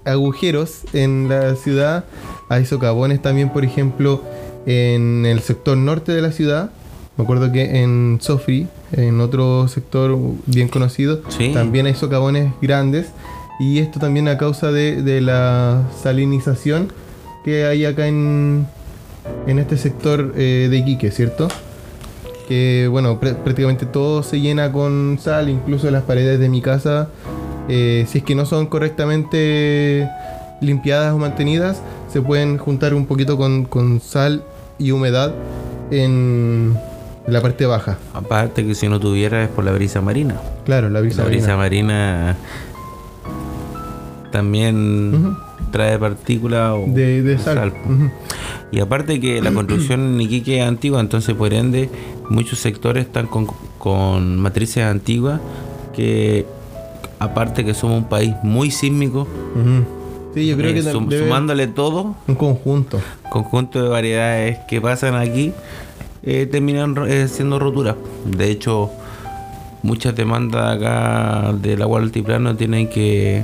agujeros 0.05 0.82
en 0.93 1.29
la 1.29 1.55
ciudad. 1.55 2.05
Hay 2.50 2.65
socavones 2.65 3.22
también, 3.22 3.50
por 3.50 3.63
ejemplo, 3.65 4.22
en 4.65 5.25
el 5.25 5.41
sector 5.41 5.77
norte 5.77 6.12
de 6.12 6.22
la 6.22 6.32
ciudad. 6.32 6.72
Me 7.17 7.24
acuerdo 7.24 7.51
que 7.51 7.84
en 7.84 8.17
Sofri, 8.22 8.67
en 8.91 9.22
otro 9.22 9.67
sector 9.67 10.17
bien 10.48 10.67
conocido, 10.67 11.22
Sí. 11.29 11.51
también 11.53 11.86
hay 11.86 11.93
socavones 11.96 12.51
grandes. 12.62 13.08
Y 13.60 13.77
esto 13.79 14.00
también 14.00 14.27
a 14.27 14.38
causa 14.38 14.72
de, 14.72 15.01
de 15.03 15.22
la 15.22 15.84
salinización 16.01 16.91
que 17.46 17.65
hay 17.65 17.86
acá 17.86 18.08
en, 18.08 18.65
en 19.46 19.60
este 19.60 19.77
sector 19.77 20.34
eh, 20.36 20.67
de 20.72 20.77
Iquique, 20.77 21.12
¿cierto? 21.12 21.48
Que 22.48 22.88
bueno, 22.89 23.20
prá- 23.22 23.36
prácticamente 23.36 23.86
todo 23.86 24.24
se 24.24 24.41
llena 24.41 24.72
con 24.72 25.20
sal, 25.22 25.50
incluso 25.50 25.89
las 25.91 26.01
paredes 26.03 26.39
de 26.39 26.50
mi 26.50 26.62
casa, 26.62 27.10
eh, 27.70 28.05
si 28.10 28.17
es 28.20 28.24
que 28.24 28.34
no 28.34 28.46
son 28.48 28.65
correctamente 28.65 30.10
limpiadas 30.60 31.13
o 31.13 31.17
mantenidas, 31.20 31.79
se 32.12 32.22
pueden 32.22 32.58
juntar 32.58 32.93
un 32.96 33.05
poquito 33.05 33.38
con, 33.38 33.65
con 33.65 34.01
sal 34.01 34.43
y 34.79 34.91
humedad 34.91 35.32
en, 35.91 36.75
la 37.27 37.42
parte 37.42 37.65
baja. 37.65 37.98
Aparte 38.13 38.65
que 38.65 38.75
si 38.75 38.88
no 38.89 39.00
tuviera 39.00 39.44
es 39.44 39.50
por 39.50 39.63
la 39.63 39.72
brisa 39.72 40.01
marina. 40.01 40.36
Claro, 40.65 40.89
la 40.89 41.00
brisa 41.01 41.24
la 41.24 41.27
brisa 41.30 41.56
marina. 41.58 42.36
marina 42.36 42.38
también 44.32 45.36
trae 45.72 45.98
partículas 46.00 46.72
o 46.74 46.86
De, 46.88 47.22
de 47.22 47.38
sal. 47.38 47.74
Y 48.72 48.80
aparte 48.80 49.20
que 49.20 49.42
la 49.42 49.51
construcción 49.51 50.15
en 50.15 50.22
Iquique 50.22 50.60
es 50.62 50.68
antigua, 50.68 51.00
entonces 51.00 51.36
por 51.36 51.53
ende 51.53 51.89
muchos 52.30 52.60
sectores 52.60 53.06
están 53.06 53.27
con, 53.27 53.48
con 53.77 54.38
matrices 54.39 54.84
antiguas 54.84 55.39
que 55.96 56.46
aparte 57.20 57.63
que 57.63 57.74
somos 57.75 58.00
un 58.00 58.10
país 58.10 58.34
muy 58.44 58.72
sísmico. 58.72 59.27
Sí, 60.34 60.48
yo 60.48 60.58
creo 60.58 60.72
eh, 60.72 60.74
que 60.74 60.82
sum- 60.82 61.12
sumándole 61.12 61.68
todo, 61.68 62.15
un 62.27 62.36
conjunto. 62.36 63.00
conjunto 63.30 63.84
de 63.84 63.89
variedades 63.89 64.58
que 64.68 64.82
pasan 64.82 65.13
aquí, 65.13 65.53
eh, 66.24 66.46
terminan 66.46 66.96
ro- 66.96 67.06
eh, 67.06 67.27
siendo 67.27 67.60
roturas. 67.60 67.96
De 68.25 68.50
hecho, 68.50 68.89
muchas 69.82 70.15
demandas 70.15 70.77
acá 70.77 71.53
del 71.53 71.82
agua 71.82 72.00
altiplano 72.00 72.56
tienen 72.56 72.88
que 72.89 73.44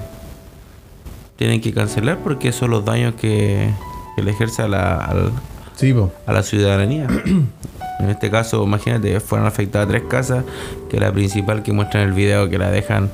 tienen 1.36 1.62
que 1.62 1.74
cancelar 1.74 2.18
porque 2.20 2.52
son 2.52 2.72
los 2.72 2.84
daños 2.84 3.14
que, 3.16 3.70
que 4.16 4.24
le 4.24 4.32
ejerce 4.32 4.62
a 4.62 4.68
la, 4.68 4.96
al- 4.98 5.32
Sí, 5.76 5.94
po. 5.94 6.12
a 6.26 6.34
la 6.34 6.44
ciudadanía. 6.44 7.08
en 7.26 8.10
este 8.10 8.30
caso, 8.30 8.62
imagínate, 8.64 9.20
fueron 9.22 9.48
afectadas 9.48 9.88
tres 9.88 10.04
casas, 10.10 10.44
que 10.90 11.00
la 11.00 11.12
principal 11.14 11.64
que 11.64 11.72
muestra 11.72 12.02
en 12.02 12.10
el 12.10 12.14
video 12.14 12.50
que 12.50 12.58
la 12.58 12.70
dejan 12.72 13.10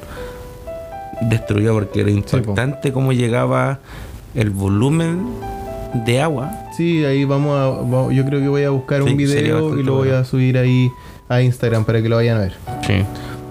destruida 1.21 1.71
porque 1.71 2.01
era 2.01 2.09
po. 2.09 2.15
impactante 2.17 2.91
cómo 2.91 3.13
llegaba 3.13 3.79
el 4.33 4.49
volumen 4.49 5.27
de 6.03 6.21
agua. 6.21 6.51
Sí, 6.75 7.05
ahí 7.05 7.23
vamos 7.25 7.57
a. 7.57 8.13
Yo 8.13 8.25
creo 8.25 8.41
que 8.41 8.47
voy 8.47 8.63
a 8.63 8.69
buscar 8.71 9.03
Sí, 9.03 9.09
un 9.11 9.17
video 9.17 9.77
y 9.79 9.83
lo 9.83 9.93
voy 9.93 10.07
bueno. 10.09 10.21
a 10.21 10.25
subir 10.25 10.57
ahí 10.57 10.89
a 11.29 11.41
Instagram 11.41 11.85
para 11.85 12.01
que 12.01 12.09
lo 12.09 12.17
vayan 12.17 12.37
a 12.37 12.41
ver. 12.41 12.53
Sí, 12.85 12.93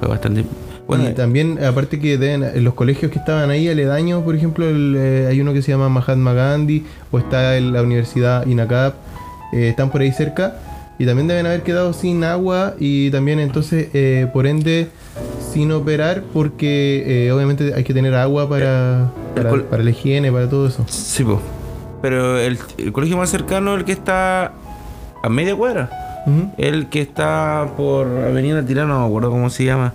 fue 0.01 0.09
bastante. 0.09 0.45
Bueno, 0.87 1.09
y 1.09 1.15
también, 1.15 1.65
aparte 1.65 1.99
que 1.99 2.19
deben, 2.19 2.45
en 2.45 2.63
los 2.63 2.75
colegios 2.75 3.11
que 3.11 3.19
estaban 3.19 3.49
ahí 3.49 3.69
aledaños, 3.69 4.23
por 4.23 4.37
ejemplo, 4.37 4.69
el, 4.69 4.95
eh, 4.99 5.27
hay 5.31 5.41
uno 5.41 5.55
que 5.55 5.63
se 5.63 5.71
llama 5.73 5.89
Mahatma 5.89 6.35
Gandhi, 6.35 6.85
o 7.11 7.19
está 7.19 7.57
en 7.57 7.73
la 7.73 7.83
Universidad 7.83 8.47
INACAP, 8.47 8.95
eh, 9.55 9.69
están 9.71 9.91
por 9.91 10.03
ahí 10.03 10.13
cerca, 10.13 10.57
y 10.99 11.07
también 11.07 11.27
deben 11.27 11.47
haber 11.47 11.63
quedado 11.63 11.95
sin 11.95 12.23
agua 12.23 12.75
y 12.79 13.11
también 13.11 13.41
entonces, 13.41 13.89
eh, 13.95 14.29
por 14.33 14.47
ende, 14.47 14.89
sin 15.53 15.73
operar, 15.73 16.23
porque 16.35 17.27
eh, 17.27 17.33
obviamente 17.33 17.73
hay 17.75 17.83
que 17.83 17.95
tener 17.95 18.15
agua 18.15 18.47
para, 18.49 19.11
para, 19.35 19.51
para 19.65 19.83
la 19.83 19.91
higiene, 19.91 20.31
para 20.31 20.51
todo 20.51 20.69
eso. 20.69 20.85
sí, 20.87 21.25
po. 21.25 21.41
Pero 22.05 22.39
el, 22.39 22.59
el 22.77 22.93
colegio 22.93 23.17
más 23.17 23.31
cercano, 23.31 23.75
el 23.75 23.87
que 23.87 23.93
está 23.93 24.53
a 25.23 25.29
media 25.31 25.57
cuadra, 25.57 25.89
el 26.59 26.91
que 26.91 27.01
está 27.01 27.67
por 27.79 28.07
Avenida 28.07 28.63
Tirano, 28.63 28.93
no 28.93 29.01
me 29.01 29.07
acuerdo 29.07 29.31
cómo 29.31 29.49
se 29.49 29.65
llama. 29.65 29.95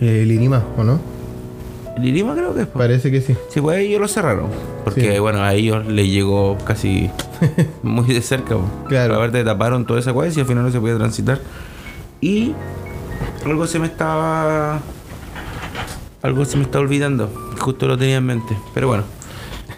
Eh, 0.00 0.20
el 0.24 0.32
INIMA, 0.32 0.62
¿o 0.76 0.84
no? 0.84 1.00
El 1.96 2.04
Irima 2.04 2.34
creo 2.34 2.54
que 2.54 2.60
es. 2.62 2.66
Parece 2.66 3.10
que 3.10 3.22
sí. 3.22 3.34
Sí, 3.48 3.62
pues 3.62 3.78
ellos 3.78 4.02
lo 4.02 4.08
cerraron. 4.08 4.48
Porque, 4.84 5.12
Sí. 5.14 5.18
bueno, 5.18 5.42
a 5.42 5.54
ellos 5.54 5.86
les 5.86 6.08
llegó 6.08 6.58
casi 6.58 7.08
muy 7.82 8.04
de 8.12 8.20
cerca. 8.20 8.56
po. 8.56 8.64
Claro. 8.86 9.14
Aparte 9.14 9.42
taparon 9.44 9.86
toda 9.86 10.00
esa 10.00 10.12
cueva 10.12 10.30
y 10.30 10.38
al 10.40 10.44
final 10.46 10.64
no 10.64 10.70
se 10.72 10.78
podía 10.80 10.96
transitar. 10.98 11.40
Y 12.20 12.52
algo 13.46 13.66
se 13.66 13.78
me 13.78 13.86
estaba. 13.86 14.80
Algo 16.20 16.44
se 16.44 16.58
me 16.58 16.64
está 16.64 16.80
olvidando. 16.80 17.30
Justo 17.60 17.86
lo 17.86 17.96
tenía 17.96 18.16
en 18.16 18.26
mente. 18.26 18.54
Pero 18.74 18.88
bueno. 18.88 19.04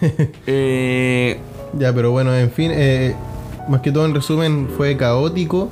Eh, 0.47 1.37
Ya, 1.79 1.93
pero 1.93 2.11
bueno, 2.11 2.33
en 2.35 2.49
fin, 2.51 2.71
eh, 2.73 3.13
más 3.67 3.81
que 3.81 3.91
todo 3.91 4.05
en 4.05 4.13
resumen 4.15 4.67
fue 4.77 4.95
caótico. 4.97 5.69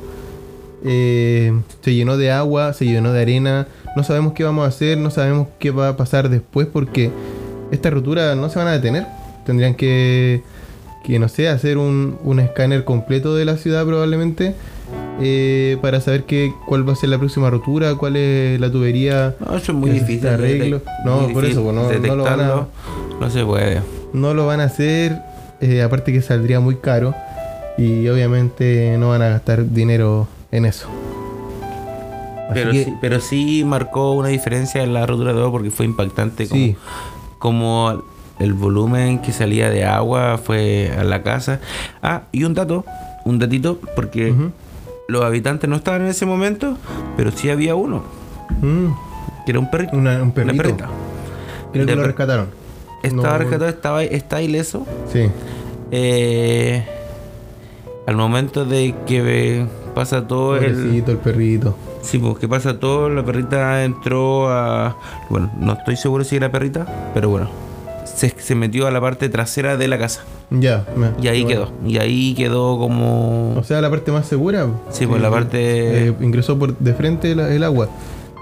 eh, 0.88 1.52
se 1.82 1.94
llenó 1.96 2.18
de 2.18 2.32
agua, 2.32 2.74
se 2.74 2.86
llenó 2.86 3.12
de 3.14 3.22
arena. 3.22 3.68
No 3.96 4.04
sabemos 4.04 4.34
qué 4.34 4.44
vamos 4.44 4.66
a 4.66 4.68
hacer, 4.68 4.98
no 4.98 5.10
sabemos 5.10 5.48
qué 5.60 5.72
va 5.72 5.90
a 5.90 5.98
pasar 5.98 6.30
después 6.30 6.68
porque 6.72 7.10
estas 7.72 7.94
roturas 7.94 8.36
no 8.38 8.50
se 8.50 8.60
van 8.60 8.68
a 8.68 8.74
detener. 8.74 9.06
Tendrían 9.46 9.74
que, 9.76 10.42
que 11.04 11.18
no 11.18 11.28
sé, 11.30 11.48
hacer 11.48 11.78
un, 11.78 12.18
un 12.24 12.40
escáner 12.40 12.84
completo 12.84 13.36
de 13.36 13.46
la 13.46 13.58
ciudad 13.58 13.86
probablemente 13.86 14.54
eh, 15.22 15.78
para 15.82 16.02
saber 16.02 16.24
qué, 16.26 16.52
cuál 16.68 16.88
va 16.88 16.94
a 16.94 16.96
ser 16.98 17.10
la 17.10 17.18
próxima 17.18 17.50
rotura, 17.50 17.96
cuál 17.96 18.16
es 18.18 18.60
la 18.60 18.70
tubería. 18.72 19.36
no, 19.40 19.56
eso 19.56 19.72
es 19.72 19.78
muy 19.78 19.92
que 19.92 20.00
difícil. 20.02 20.28
arreglo. 20.28 20.82
No, 21.06 21.22
muy 21.22 21.34
por 21.34 21.46
eso, 21.46 21.64
pues, 21.64 21.74
no- 21.76 21.92
no 21.92 22.16
lo 22.16 22.24
van 22.26 22.42
a-. 22.42 22.68
No 23.20 23.30
se 23.30 23.44
puede. 23.46 23.82
No 24.16 24.34
lo 24.34 24.46
van 24.48 24.62
a 24.62 24.66
hacer, 24.66 25.22
eh, 25.62 25.82
aparte 25.84 26.12
que 26.14 26.22
saldría 26.22 26.60
muy 26.60 26.76
caro 26.78 27.14
y 27.78 28.08
obviamente 28.08 28.96
no 28.98 29.10
van 29.10 29.22
a 29.22 29.30
gastar 29.30 29.70
dinero 29.70 30.28
en 30.52 30.66
eso. 30.66 30.88
Así 32.50 32.54
Pero, 32.54 32.72
que- 32.72 32.84
sí, 32.86 32.94
pero 33.02 33.20
sí 33.20 33.64
marcó 33.66 34.14
una 34.14 34.30
diferencia 34.30 34.84
en 34.84 34.94
la 34.94 35.06
rotura 35.06 35.34
de 35.34 35.40
agua 35.40 35.52
porque 35.52 35.72
fue 35.72 35.86
impactante 35.86 36.48
como, 36.48 36.62
Sí. 36.62 36.76
como 37.40 38.04
el 38.40 38.54
volumen 38.54 39.20
que 39.20 39.32
salía 39.32 39.70
de 39.70 39.86
agua 39.86 40.38
fue 40.38 40.92
a 40.98 41.04
la 41.04 41.24
casa. 41.24 41.60
Ah, 42.04 42.24
y 42.32 42.44
un 42.44 42.54
dato, 42.54 42.86
un 43.26 43.40
datito, 43.40 43.80
porque 43.96 44.34
los 45.08 45.24
habitantes 45.24 45.70
no 45.70 45.76
estaban 45.76 46.02
en 46.02 46.08
ese 46.08 46.26
momento, 46.26 46.78
pero 47.18 47.32
sí 47.32 47.50
había 47.50 47.74
uno, 47.76 48.04
Mm, 48.62 48.88
que 49.46 49.52
era 49.52 49.60
un 49.60 49.72
perrito. 49.72 49.98
una- 49.98 50.16
un 50.18 50.22
una 50.22 50.34
perrito. 50.34 50.58
perrita. 50.64 50.90
Creo 51.74 51.86
que 51.88 51.96
lo 51.96 52.04
rescataron. 52.04 52.48
Estaba 53.06 53.34
No- 53.34 53.38
rescatado, 53.40 53.70
estaba, 53.70 54.04
está 54.04 54.42
ileso. 54.42 54.86
Sí. 55.12 55.28
Eh, 55.92 56.84
al 58.08 58.16
momento 58.16 58.66
de 58.66 58.94
que 59.06 59.60
eh, 59.62 59.66
pasa 59.94 60.28
todo 60.28 60.58
el... 60.58 60.74
Pobrecito 60.74 61.12
el 61.12 61.18
perrito. 61.18 61.76
Sí, 62.02 62.20
pues 62.20 62.38
que 62.38 62.48
pasa 62.48 62.80
todo, 62.80 63.10
la 63.10 63.24
perrita 63.26 63.84
entró 63.84 64.50
a... 64.50 64.96
Bueno, 65.30 65.52
no 65.60 65.74
estoy 65.74 65.96
seguro 65.96 66.24
si 66.24 66.36
era 66.36 66.52
perrita, 66.52 66.86
pero 67.16 67.30
bueno, 67.30 67.50
se, 68.06 68.30
se 68.30 68.54
metió 68.54 68.86
a 68.86 68.92
la 68.92 69.02
parte 69.02 69.28
trasera 69.30 69.76
de 69.78 69.88
la 69.88 69.98
casa. 69.98 70.22
Ya. 70.52 70.86
me- 70.96 71.12
Y 71.24 71.28
ahí 71.30 71.44
bueno. 71.44 71.66
quedó. 71.66 71.90
Y 71.90 71.98
ahí 71.98 72.36
quedó 72.36 72.78
como... 72.78 73.56
O 73.58 73.64
sea, 73.64 73.82
la 73.82 73.90
parte 73.90 74.12
más 74.12 74.28
segura. 74.28 74.68
Sí, 74.92 75.08
pues 75.08 75.20
la 75.22 75.32
parte... 75.32 76.10
eh, 76.10 76.14
ingresó 76.22 76.60
por 76.60 76.78
de 76.78 76.94
frente 76.94 77.32
el, 77.32 77.40
el 77.40 77.64
agua. 77.64 77.90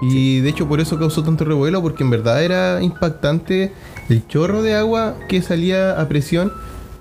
Y 0.02 0.40
de 0.40 0.50
hecho 0.50 0.68
por 0.68 0.80
eso 0.80 0.98
causó 0.98 1.22
tanto 1.22 1.46
revuelo, 1.46 1.80
porque 1.80 2.02
en 2.02 2.10
verdad 2.10 2.42
era 2.44 2.82
impactante 2.82 3.72
el 4.08 4.26
chorro 4.28 4.62
de 4.62 4.74
agua 4.74 5.14
que 5.28 5.40
salía 5.42 6.00
a 6.00 6.08
presión 6.08 6.52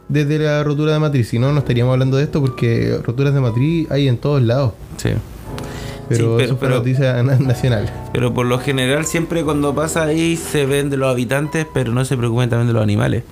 desde 0.09 0.39
la 0.39 0.63
rotura 0.63 0.93
de 0.93 0.99
matriz. 0.99 1.29
Si 1.29 1.39
no, 1.39 1.51
no 1.53 1.59
estaríamos 1.59 1.93
hablando 1.93 2.17
de 2.17 2.23
esto 2.23 2.41
porque 2.41 2.97
roturas 3.03 3.33
de 3.33 3.41
matriz 3.41 3.89
hay 3.91 4.07
en 4.07 4.17
todos 4.17 4.41
lados. 4.41 4.73
Sí. 4.97 5.09
Pero, 6.09 6.37
Sí, 6.37 6.45
eso 6.45 6.57
fue 6.57 6.67
pero- 6.67 6.79
noticia 6.79 7.23
na- 7.23 7.37
nacional. 7.37 7.91
Pero 8.11 8.33
por 8.33 8.45
lo 8.45 8.59
general 8.59 9.05
siempre 9.05 9.43
cuando 9.43 9.73
pasa 9.73 10.03
ahí 10.03 10.35
se 10.35 10.65
ven 10.65 10.89
de 10.89 10.97
los 10.97 11.09
habitantes, 11.09 11.65
pero 11.73 11.91
no 11.93 12.03
se 12.05 12.17
preocupen 12.17 12.49
también 12.49 12.67
de 12.67 12.73
los 12.73 12.83
animales. 12.83 13.23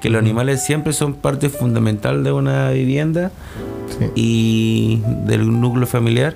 Que 0.00 0.10
los 0.10 0.18
animales 0.20 0.64
siempre 0.64 0.92
son 0.92 1.14
parte 1.14 1.48
fundamental 1.48 2.24
de 2.24 2.32
una 2.32 2.70
vivienda 2.70 3.30
Sí. 3.98 4.06
y 4.14 5.02
del 5.26 5.60
núcleo 5.60 5.86
familiar. 5.86 6.34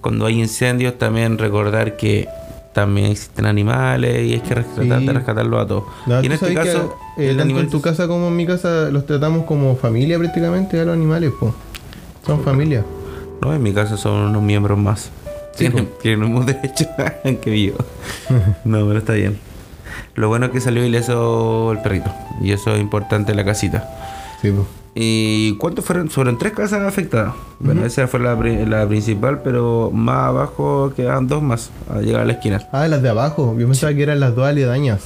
Cuando 0.00 0.26
hay 0.26 0.38
incendios 0.40 0.98
también 0.98 1.38
recordar 1.38 1.96
que 1.96 2.28
también 2.74 3.06
existen 3.12 3.46
animales 3.46 4.26
y 4.26 4.34
hay 4.34 4.40
que 4.40 4.54
rescatar, 4.54 5.00
Sí. 5.00 5.06
de 5.06 5.12
rescatarlos 5.12 5.62
a 5.64 5.66
todos. 5.66 5.84
No, 6.06 6.22
y 6.22 6.26
en 6.26 6.32
este 6.32 6.48
que, 6.48 6.54
caso, 6.54 6.96
eh, 7.16 7.30
el 7.30 7.36
tanto 7.38 7.60
en 7.60 7.70
tu 7.70 7.80
casa 7.80 8.06
como 8.08 8.28
en 8.28 8.36
mi 8.36 8.44
casa 8.46 8.90
los 8.90 9.06
tratamos 9.06 9.46
como 9.46 9.76
familia 9.76 10.18
prácticamente 10.18 10.78
a 10.80 10.84
los 10.84 10.94
animales, 10.94 11.30
po. 11.38 11.54
Son 12.26 12.42
familia. 12.42 12.84
No, 13.40 13.54
en 13.54 13.62
mi 13.62 13.72
caso 13.72 13.96
son 13.96 14.14
unos 14.30 14.42
miembros 14.42 14.78
más. 14.78 15.10
Sí, 15.54 15.68
tienen, 15.70 15.88
tienen 16.02 16.34
un 16.36 16.44
derecho 16.44 16.86
que 17.42 17.62
yo. 17.62 17.74
No, 18.64 18.86
pero 18.86 18.98
está 18.98 19.12
bien. 19.12 19.38
Lo 20.16 20.28
bueno 20.28 20.46
es 20.46 20.52
que 20.52 20.60
salió 20.60 20.84
ileso 20.84 21.70
el 21.72 21.78
perrito. 21.80 22.10
Y 22.40 22.52
eso 22.52 22.74
es 22.74 22.80
importante 22.80 23.30
en 23.32 23.36
la 23.36 23.44
casita. 23.44 23.88
Sí, 24.42 24.50
po. 24.50 24.66
¿Y 24.94 25.56
cuántos 25.56 25.84
fueron? 25.84 26.08
Fueron 26.08 26.38
tres 26.38 26.52
casas 26.52 26.82
afectadas. 26.82 27.34
Bueno, 27.58 27.84
esa 27.84 28.06
fue 28.06 28.20
la, 28.20 28.34
la 28.34 28.86
principal, 28.86 29.40
pero 29.42 29.90
más 29.92 30.28
abajo 30.28 30.92
quedaban 30.94 31.26
dos 31.26 31.42
más 31.42 31.70
a 31.90 32.00
llegar 32.00 32.22
a 32.22 32.24
la 32.24 32.34
esquina. 32.34 32.62
Ah, 32.72 32.86
las 32.86 33.02
de 33.02 33.08
abajo. 33.08 33.56
Yo 33.58 33.66
pensaba 33.66 33.92
que 33.92 34.02
eran 34.02 34.20
las 34.20 34.34
dos 34.36 34.46
aledañas. 34.46 35.02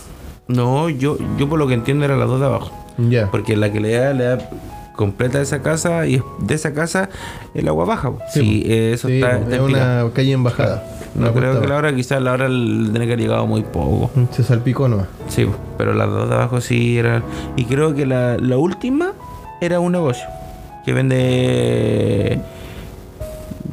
No, 0.47 0.89
yo, 0.91 1.17
yo 1.39 1.49
por 1.49 1.59
lo 1.59 1.67
que 1.67 1.75
entiendo 1.75 2.05
eran 2.05 2.19
las 2.21 2.29
dos 2.29 2.41
de 2.41 2.47
abajo. 2.47 2.71
Ya. 2.99 3.31
Porque 3.31 3.57
la 3.57 3.73
que 3.73 3.81
le 3.81 3.93
da, 3.95 4.13
le 4.13 4.25
da 4.25 4.51
completa 4.97 5.41
esa 5.41 5.63
casa 5.63 6.07
y 6.07 6.21
de 6.41 6.55
esa 6.55 6.75
casa 6.75 7.09
el 7.55 7.69
agua 7.69 7.85
baja. 7.85 8.13
Sí, 8.33 8.41
Sí, 8.41 8.63
eso 8.67 9.09
Sí, 9.09 9.15
está, 9.21 9.39
está 9.39 9.57
es 9.57 9.61
una 9.63 10.05
calle 10.13 10.33
en 10.33 10.43
bajada. 10.43 10.85
No 11.15 11.33
creo 11.33 11.61
que 11.61 11.67
la 11.67 11.77
hora, 11.77 11.95
quizás 11.95 12.21
la 12.23 12.33
hora 12.33 12.49
le 12.49 12.91
tiene 12.91 13.07
que 13.07 13.13
haber 13.13 13.21
llegado 13.21 13.47
muy 13.47 13.63
poco. 13.63 14.11
Se 14.33 14.43
salpicó 14.43 14.89
nomás. 14.89 15.07
Sí, 15.29 15.47
pero 15.79 15.95
las 15.95 16.09
dos 16.11 16.29
de 16.29 16.35
abajo 16.35 16.61
sí 16.61 16.99
eran. 16.99 17.23
Y 17.57 17.65
creo 17.65 17.95
que 17.95 18.07
la, 18.07 18.37
la 18.39 18.57
última 18.59 19.13
era 19.61 19.81
un 19.81 19.93
negocio 19.93 20.27
que 20.85 20.93
vende. 20.93 22.41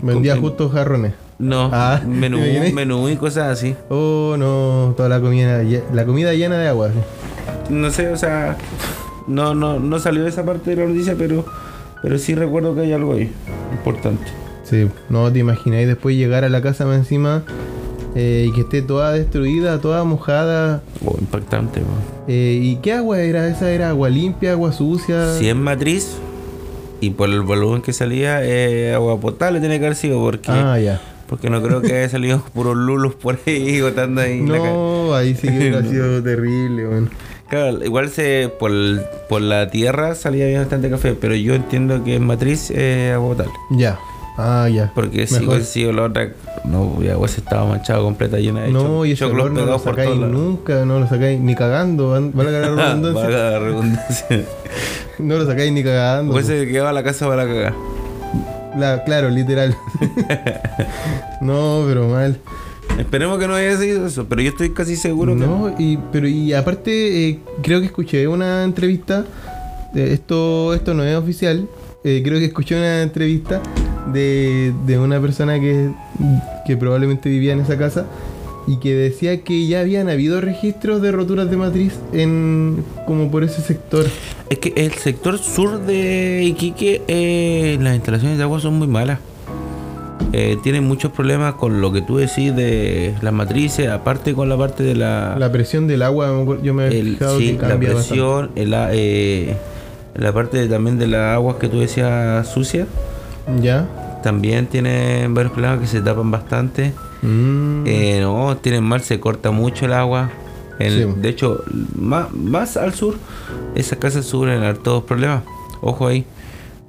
Vendía 0.02 0.38
justo 0.38 0.70
jarrones. 0.70 1.14
No, 1.38 1.70
Ah, 1.74 2.00
menú, 2.08 2.40
menú 2.74 3.10
y 3.10 3.16
cosas 3.18 3.52
así. 3.58 3.76
Oh, 3.90 4.36
no. 4.38 4.94
Toda 4.96 5.10
la 5.10 5.20
comida, 5.20 5.62
la 5.94 6.06
comida 6.06 6.34
llena 6.34 6.58
de 6.58 6.68
agua. 6.68 6.90
sí. 6.90 7.00
No 7.74 7.90
sé, 7.90 8.10
o 8.10 8.18
sea, 8.18 8.58
no, 9.28 9.56
no, 9.56 9.80
no 9.80 10.00
salió 10.00 10.28
esa 10.28 10.46
parte 10.46 10.70
de 10.76 10.84
la 10.84 10.88
noticia, 10.88 11.16
pero, 11.18 11.46
pero 12.02 12.18
sí 12.20 12.36
recuerdo 12.36 12.76
que 12.76 12.82
hay 12.82 12.94
algo 12.94 13.14
ahí 13.14 13.32
importante. 13.72 14.24
Sí, 14.64 14.88
no 15.10 15.32
te 15.32 15.40
imagináis 15.40 15.88
después 15.88 16.16
llegar 16.16 16.44
a 16.44 16.50
la 16.50 16.62
casa 16.62 16.86
más 16.86 16.98
encima 16.98 17.44
eh, 18.16 18.48
y 18.50 18.52
que 18.54 18.62
esté 18.62 18.82
toda 18.82 19.12
destruida, 19.12 19.80
toda 19.82 20.04
mojada. 20.04 20.82
Oh, 21.06 21.16
impactante, 21.20 21.82
weón. 21.82 22.16
Eh, 22.28 22.60
¿Y 22.64 22.78
qué 22.78 22.94
agua 22.94 23.20
era? 23.22 23.48
¿Esa 23.48 23.70
era 23.72 23.90
agua 23.90 24.10
limpia, 24.10 24.54
agua 24.54 24.72
sucia? 24.72 25.34
Si 25.38 25.48
es 25.50 25.56
matriz 25.56 26.18
y 27.02 27.10
por 27.12 27.30
el 27.30 27.42
volumen 27.42 27.82
que 27.82 27.94
salía, 27.94 28.40
eh, 28.44 28.94
agua 28.96 29.20
potable 29.20 29.60
tiene 29.60 29.80
que 29.80 29.86
haber 29.86 29.98
sido 29.98 30.20
porque, 30.22 30.50
Ah, 30.50 30.80
ya. 30.80 31.02
porque 31.28 31.50
no 31.50 31.62
creo 31.62 31.82
que 31.82 31.94
haya 31.94 32.10
salido 32.10 32.42
puros 32.54 32.76
lulos 32.76 33.14
por 33.16 33.38
ahí 33.46 33.80
gotando 33.82 34.22
ahí. 34.22 34.40
en 34.40 34.52
la. 34.52 34.58
No, 34.60 35.14
ahí 35.14 35.36
sí 35.36 35.48
que 35.48 35.58
hubiera 35.58 35.84
sido 35.84 36.24
terrible, 36.24 36.88
weón. 36.88 37.10
Claro, 37.50 37.84
igual 37.86 38.10
se 38.10 38.50
por, 38.60 38.72
por 39.30 39.40
la 39.42 39.70
tierra 39.70 40.16
salía 40.16 40.48
bien 40.48 40.62
bastante 40.62 40.90
café, 40.90 41.14
pero 41.14 41.36
yo 41.36 41.54
entiendo 41.54 42.04
que 42.04 42.16
en 42.16 42.26
matriz 42.26 42.72
es 42.72 43.14
agua 43.14 43.36
potable. 43.36 43.54
Ya. 43.70 44.00
Ah, 44.38 44.68
ya. 44.70 44.92
Porque 44.94 45.26
si 45.28 45.64
sido 45.64 45.94
la 45.94 46.04
otra, 46.04 46.30
no, 46.66 47.02
ya 47.02 47.18
hubiese 47.18 47.40
estado 47.40 47.68
manchado 47.68 48.04
completa, 48.04 48.38
llena 48.38 48.64
de 48.64 48.70
No, 48.72 49.06
y 49.06 49.12
ese 49.12 49.24
olor 49.26 49.52
no 49.52 49.66
lo 49.66 49.80
sacáis 49.80 50.16
nunca, 50.16 50.84
no 50.86 51.00
lo 51.00 51.08
sacáis 51.08 51.40
ni 51.40 51.56
cagando, 51.56 52.10
van- 52.10 52.32
valga 52.34 52.60
la 52.60 52.68
redundancia. 52.76 53.24
Valga 53.24 53.52
la 53.52 53.60
redundancia. 53.60 54.42
No 55.18 55.38
lo 55.38 55.46
sacáis 55.46 55.72
ni 55.72 55.82
cagando. 55.82 56.34
Pues 56.34 56.46
se 56.48 56.68
quedaba 56.68 56.92
la 56.92 57.02
casa 57.02 57.26
para 57.28 57.46
cagar. 57.46 57.74
La- 58.78 59.02
claro, 59.06 59.30
literal. 59.30 59.74
no, 61.42 61.84
pero 61.88 62.08
mal. 62.10 62.38
Esperemos 63.00 63.40
que 63.40 63.48
no 63.48 63.56
haya 63.56 63.78
sido 63.78 64.06
eso, 64.08 64.26
pero 64.28 64.42
yo 64.42 64.50
estoy 64.50 64.72
casi 64.72 64.96
seguro 64.96 65.34
que 65.34 65.40
No, 65.46 65.74
y, 65.78 65.98
pero 66.12 66.28
y 66.28 66.54
aparte, 66.54 67.30
eh, 67.30 67.40
creo 67.62 67.80
que 67.80 67.86
escuché 67.88 68.28
una 68.28 68.64
entrevista. 68.64 69.24
eh, 69.96 70.10
esto, 70.12 70.74
esto 70.74 70.94
no 70.94 71.04
es 71.04 71.16
oficial. 71.16 71.68
eh, 72.04 72.22
creo 72.24 72.38
que 72.40 72.46
escuché 72.46 72.76
una 72.76 73.02
entrevista 73.02 73.62
de, 74.14 74.74
de 74.86 75.00
una 75.00 75.20
persona 75.20 75.60
que, 75.60 75.90
que 76.66 76.78
probablemente 76.78 77.30
vivía 77.30 77.54
en 77.54 77.62
esa 77.62 77.78
casa 77.78 78.06
y 78.68 78.78
que 78.78 78.96
decía 78.96 79.42
que 79.42 79.68
ya 79.68 79.82
habían 79.82 80.10
habido 80.10 80.42
registros 80.42 81.02
de 81.02 81.12
roturas 81.12 81.50
de 81.52 81.58
matriz 81.58 81.94
en 82.14 82.84
como 83.06 83.30
por 83.30 83.44
ese 83.44 83.62
sector. 83.62 84.06
Es 84.50 84.58
que 84.60 84.74
el 84.76 84.92
sector 84.94 85.38
sur 85.38 85.82
de 85.86 86.44
Iquique, 86.44 87.02
eh, 87.08 87.78
las 87.82 87.96
instalaciones 87.96 88.38
de 88.38 88.44
agua 88.44 88.60
son 88.60 88.76
muy 88.76 88.88
malas. 88.88 89.20
Eh, 90.34 90.58
tienen 90.64 90.84
muchos 90.84 91.12
problemas 91.12 91.54
con 91.56 91.80
lo 91.80 91.92
que 91.94 92.02
tú 92.02 92.18
decís 92.18 92.54
de 92.56 93.14
las 93.22 93.32
matrices, 93.32 93.88
aparte 93.90 94.34
con 94.34 94.50
la 94.50 94.58
parte 94.58 94.84
de 94.84 94.96
la, 94.96 95.36
La 95.38 95.52
presión 95.52 95.88
del 95.88 96.02
agua, 96.02 96.30
yo 96.62 96.74
me 96.74 96.88
he 96.88 97.00
el- 97.00 97.14
fijado 97.18 97.40
sí, 97.40 97.48
que 97.56 97.62
la 97.62 97.68
cambia 97.70 97.90
presión, 97.94 98.52
el 98.56 98.74
eh, 98.92 99.56
la 100.16 100.34
parte 100.34 100.58
de- 100.58 100.68
también 100.68 100.98
de 100.98 101.08
las 101.08 101.36
aguas 101.36 101.58
que 101.58 101.68
tú 101.70 101.80
decías 101.80 102.48
sucias. 102.50 102.88
¿Ya? 103.62 103.88
también 104.24 104.66
tienen 104.66 105.34
varios 105.36 105.54
problemas 105.54 105.80
que 105.80 105.86
se 105.88 106.02
tapan 106.02 106.32
bastante. 106.32 106.94
Mm, 107.22 107.84
Eh, 107.86 108.20
no, 108.22 108.58
tienen 108.58 108.84
mal, 108.84 109.02
se 109.02 109.20
corta 109.20 109.52
mucho 109.52 109.86
el 109.86 109.94
agua. 109.94 110.32
El- 110.80 111.14
Sí. 111.14 111.20
De 111.22 111.30
hecho, 111.30 111.64
más, 111.96 112.32
más 112.34 112.76
al 112.76 112.94
sur, 112.96 113.16
esas 113.76 114.00
casas 114.00 114.26
sufren 114.26 114.64
hartos 114.64 115.04
problemas. 115.04 115.44
Ojo 115.82 116.08
ahí. 116.08 116.26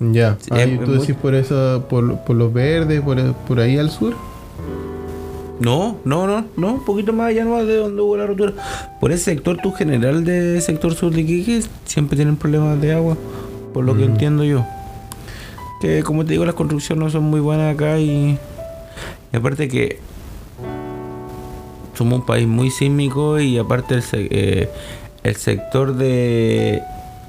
ya. 0.00 0.36
Ah, 0.50 0.60
es- 0.62 0.68
¿y 0.68 0.72
es 0.72 0.80
¿Tú 0.80 0.86
muy- 0.90 0.98
decís 0.98 1.14
por 1.14 1.34
eso, 1.34 1.84
por, 1.90 2.18
por 2.20 2.36
los 2.36 2.52
verdes, 2.52 3.00
por, 3.02 3.16
por 3.46 3.60
ahí 3.60 3.76
al 3.78 3.90
sur? 3.90 4.14
No, 5.60 5.96
no, 6.04 6.26
no, 6.26 6.44
no, 6.56 6.74
un 6.74 6.84
poquito 6.84 7.12
más 7.14 7.28
allá 7.28 7.44
nomás 7.44 7.66
de 7.66 7.76
donde 7.76 8.02
hubo 8.02 8.16
la 8.16 8.26
rotura. 8.26 8.52
Por 9.00 9.10
ese 9.12 9.24
sector, 9.24 9.56
tu 9.62 9.72
general 9.72 10.22
de 10.24 10.60
sector 10.60 10.94
sur 10.94 11.12
de 11.12 11.22
Iquique, 11.22 11.62
siempre 11.86 12.16
tienen 12.16 12.36
problemas 12.36 12.78
de 12.80 12.92
agua, 12.92 13.16
por 13.72 13.84
lo 13.84 13.94
que 13.96 14.02
Mm. 14.06 14.10
entiendo 14.10 14.44
yo. 14.44 14.66
Que 15.80 16.02
como 16.02 16.24
te 16.24 16.32
digo, 16.32 16.44
las 16.44 16.54
construcciones 16.54 17.04
no 17.04 17.10
son 17.10 17.24
muy 17.24 17.40
buenas 17.40 17.74
acá 17.74 17.98
y, 17.98 18.38
y 19.32 19.36
aparte 19.36 19.68
que 19.68 20.00
somos 21.96 22.20
un 22.20 22.26
país 22.26 22.46
muy 22.46 22.70
sísmico 22.70 23.40
y 23.40 23.58
aparte 23.58 23.94
el, 23.94 24.04
eh, 24.12 24.70
el 25.22 25.36
sector 25.36 25.94
de 25.96 26.82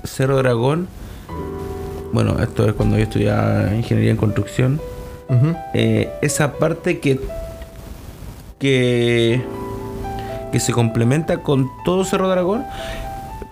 Cerro 0.04 0.38
Dragón, 0.38 0.88
bueno, 2.14 2.38
esto 2.42 2.68
es 2.68 2.74
cuando 2.74 2.98
yo 2.98 3.04
estudiaba 3.04 3.74
ingeniería 3.76 4.12
en 4.12 4.18
construcción, 4.18 4.82
eh, 5.74 6.10
esa 6.22 6.54
parte 6.54 7.00
que 7.00 7.20
que 8.60 9.42
que 10.52 10.60
se 10.60 10.72
complementa 10.72 11.44
con 11.44 11.70
todo 11.84 12.06
Cerro 12.06 12.30
Dragón 12.30 12.64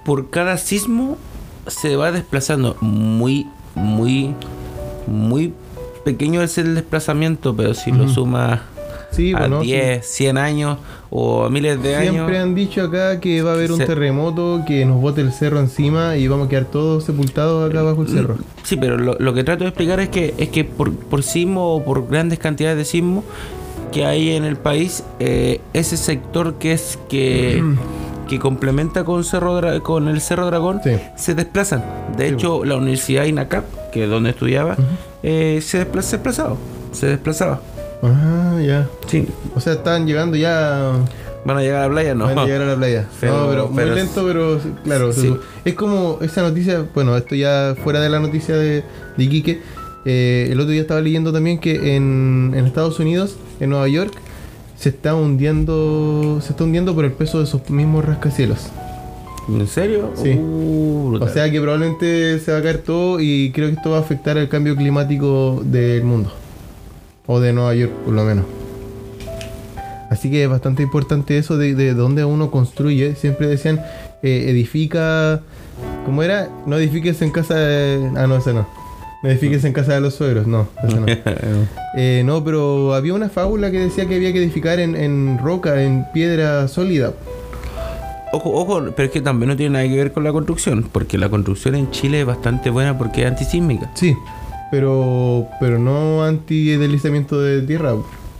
por 0.06 0.30
cada 0.30 0.58
sismo 0.58 1.18
se 1.68 1.96
va 1.98 2.12
desplazando 2.12 2.78
muy 2.80 3.48
muy 3.76 4.34
muy 5.08 5.54
pequeño 6.04 6.42
es 6.42 6.58
el 6.58 6.76
desplazamiento 6.76 7.56
pero 7.56 7.74
si 7.74 7.92
lo 7.92 8.08
sumas 8.10 8.60
Sí, 9.12 9.34
a 9.34 9.40
bueno, 9.40 9.62
10 9.62 10.06
100 10.06 10.38
años 10.38 10.78
o 11.10 11.46
a 11.46 11.50
miles 11.50 11.82
de 11.82 11.96
años 11.96 12.14
Siempre 12.16 12.38
han 12.40 12.54
dicho 12.54 12.82
acá 12.84 13.22
que 13.22 13.42
va 13.42 13.52
a 13.52 13.54
haber 13.54 13.72
un 13.72 13.78
Se- 13.78 13.86
terremoto, 13.86 14.64
que 14.68 14.86
nos 14.86 15.00
bote 15.00 15.22
el 15.22 15.32
cerro 15.32 15.62
encima 15.62 16.18
y 16.18 16.28
vamos 16.28 16.48
a 16.48 16.50
quedar 16.50 16.66
todos 16.66 17.06
sepultados 17.06 17.70
acá 17.70 17.82
bajo 17.82 18.02
el 18.02 18.10
cerro. 18.10 18.36
Sí, 18.64 18.76
pero 18.76 18.98
lo, 18.98 19.16
lo 19.18 19.34
que 19.34 19.46
trato 19.46 19.64
de 19.64 19.70
explicar 19.70 20.02
es 20.02 20.10
que 20.10 20.34
es 20.38 20.50
que 20.50 20.66
por, 20.66 20.94
por 20.94 21.24
sismo 21.24 21.76
o 21.76 21.84
por 21.86 22.08
grandes 22.10 22.40
cantidades 22.40 22.78
de 22.78 22.84
sismo 22.84 23.24
que 23.94 24.06
hay 24.06 24.32
en 24.32 24.44
el 24.44 24.58
país, 24.58 25.04
eh, 25.20 25.62
ese 25.72 25.96
sector 25.96 26.56
que 26.56 26.74
es 26.74 27.00
que, 27.08 27.64
que 28.28 28.38
complementa 28.40 29.06
con 29.06 29.24
Cerro 29.24 29.58
Dra- 29.62 29.82
con 29.82 30.10
el 30.10 30.20
Cerro 30.20 30.46
Dragón 30.48 30.82
Sí. 30.84 30.92
se 31.16 31.36
desplazan. 31.36 31.86
De 32.18 32.28
Sí. 32.30 32.34
hecho, 32.34 32.64
la 32.66 32.76
Universidad 32.78 33.26
INACAP, 33.26 33.66
que 33.92 34.04
es 34.06 34.10
donde 34.10 34.30
estudiaba, 34.32 34.76
eh, 35.24 35.60
se, 35.62 35.86
despla- 35.86 36.02
se 36.02 36.18
desplazaba. 36.18 36.56
Se 36.92 37.08
desplazaba. 37.08 37.62
Ah, 38.04 38.60
ya. 38.66 38.88
Sí. 39.08 39.28
O 39.56 39.60
sea, 39.60 39.74
están 39.74 40.06
llegando 40.08 40.38
ya. 40.38 40.92
¿Van 41.44 41.58
a 41.58 41.62
llegar 41.62 41.84
a 41.84 41.88
la 41.88 41.92
playa? 41.94 42.16
No. 42.16 42.26
Van 42.26 42.40
a 42.40 42.46
llegar 42.46 42.62
a 42.64 42.66
la 42.66 42.76
playa. 42.76 43.06
Pero- 43.20 43.34
no, 43.34 43.50
pero, 43.50 43.72
pero- 43.76 43.88
muy 43.88 43.96
lento, 43.96 44.24
pero 44.26 44.60
claro. 44.84 45.14
Sí. 45.14 45.36
Es 45.64 45.74
como 45.76 46.18
esa 46.22 46.42
noticia, 46.42 46.86
bueno, 46.94 47.16
esto 47.18 47.36
ya 47.36 47.76
fuera 47.84 48.00
de 48.00 48.10
la 48.10 48.20
noticia 48.20 48.56
de, 48.56 48.84
de 49.18 49.24
Iquique. 49.24 49.62
eh, 50.06 50.50
el 50.52 50.60
otro 50.60 50.72
día 50.72 50.82
estaba 50.82 51.02
leyendo 51.02 51.34
también 51.34 51.60
que 51.60 51.96
en, 51.96 52.54
en 52.56 52.66
Estados 52.66 53.00
Unidos, 53.00 53.38
en 53.60 53.72
Nueva 53.72 53.88
York, 53.88 54.14
se 54.78 54.90
está 54.90 55.16
hundiendo 55.16 56.40
se 56.42 56.52
está 56.52 56.64
hundiendo 56.64 56.94
por 56.94 57.06
el 57.06 57.12
peso 57.14 57.38
de 57.40 57.46
esos 57.46 57.70
mismos 57.70 58.06
rascacielos. 58.06 58.68
¿En 59.48 59.68
serio? 59.68 60.12
Sí. 60.16 60.32
Uh, 60.32 61.20
O 61.22 61.30
sea 61.30 61.50
que 61.52 61.62
probablemente 61.62 62.40
se 62.40 62.52
va 62.52 62.58
a 62.58 62.62
caer 62.62 62.80
todo 62.80 63.20
y 63.20 63.52
creo 63.54 63.68
que 63.70 63.76
esto 63.76 63.92
va 63.92 63.98
a 63.98 64.02
afectar 64.02 64.38
el 64.38 64.50
cambio 64.50 64.76
climático 64.76 65.62
del 65.64 66.04
mundo. 66.04 66.32
O 67.28 67.40
de 67.40 67.54
Nueva 67.54 67.74
York, 67.76 67.92
por 68.06 68.14
lo 68.14 68.24
menos. 68.24 68.46
Así 70.10 70.30
que 70.30 70.44
es 70.44 70.50
bastante 70.50 70.84
importante 70.84 71.38
eso 71.38 71.58
de, 71.58 71.76
de 71.76 71.94
dónde 71.94 72.24
uno 72.26 72.52
construye. 72.52 73.16
Siempre 73.16 73.48
decían, 73.48 73.82
eh, 74.24 74.46
edifica... 74.50 75.42
¿Cómo 76.06 76.24
era? 76.24 76.50
No 76.66 76.78
edifiques 76.78 77.22
en 77.22 77.32
casa 77.32 77.56
de... 77.56 78.12
Ah, 78.16 78.28
no, 78.28 78.38
ese 78.38 78.54
no. 78.54 78.68
No 79.24 79.30
edifiques 79.30 79.64
en 79.66 79.74
casa 79.74 79.94
de 79.96 80.02
los 80.02 80.14
suegros, 80.14 80.46
no. 80.48 80.68
ese 80.88 81.00
no. 81.00 81.06
Eh, 81.98 82.22
no, 82.24 82.44
pero 82.44 82.94
había 82.94 83.14
una 83.14 83.30
fábula 83.30 83.72
que 83.72 83.80
decía 83.80 84.06
que 84.08 84.16
había 84.16 84.32
que 84.32 84.40
edificar 84.40 84.80
en, 84.80 84.96
en 84.96 85.40
roca, 85.40 85.82
en 85.82 86.06
piedra 86.14 86.68
sólida. 86.68 87.14
Ojo, 88.36 88.52
ojo, 88.52 88.82
pero 88.94 89.06
es 89.06 89.12
que 89.12 89.22
también 89.22 89.48
no 89.48 89.56
tiene 89.56 89.72
nada 89.72 89.88
que 89.88 89.96
ver 89.96 90.12
con 90.12 90.26
la 90.26 90.34
construcción, 90.34 90.90
porque 90.92 91.18
la 91.18 91.30
construcción 91.30 91.74
en 91.76 91.90
Chile 91.92 92.20
es 92.20 92.26
bastante 92.26 92.70
buena 92.70 92.98
porque 92.98 93.22
es 93.22 93.28
antisísmica. 93.28 93.90
Sí, 93.94 94.14
pero, 94.72 95.48
pero 95.62 95.80
no 95.80 96.22
anti-deslizamiento 96.22 97.40
de 97.40 97.62
tierra. 97.62 97.94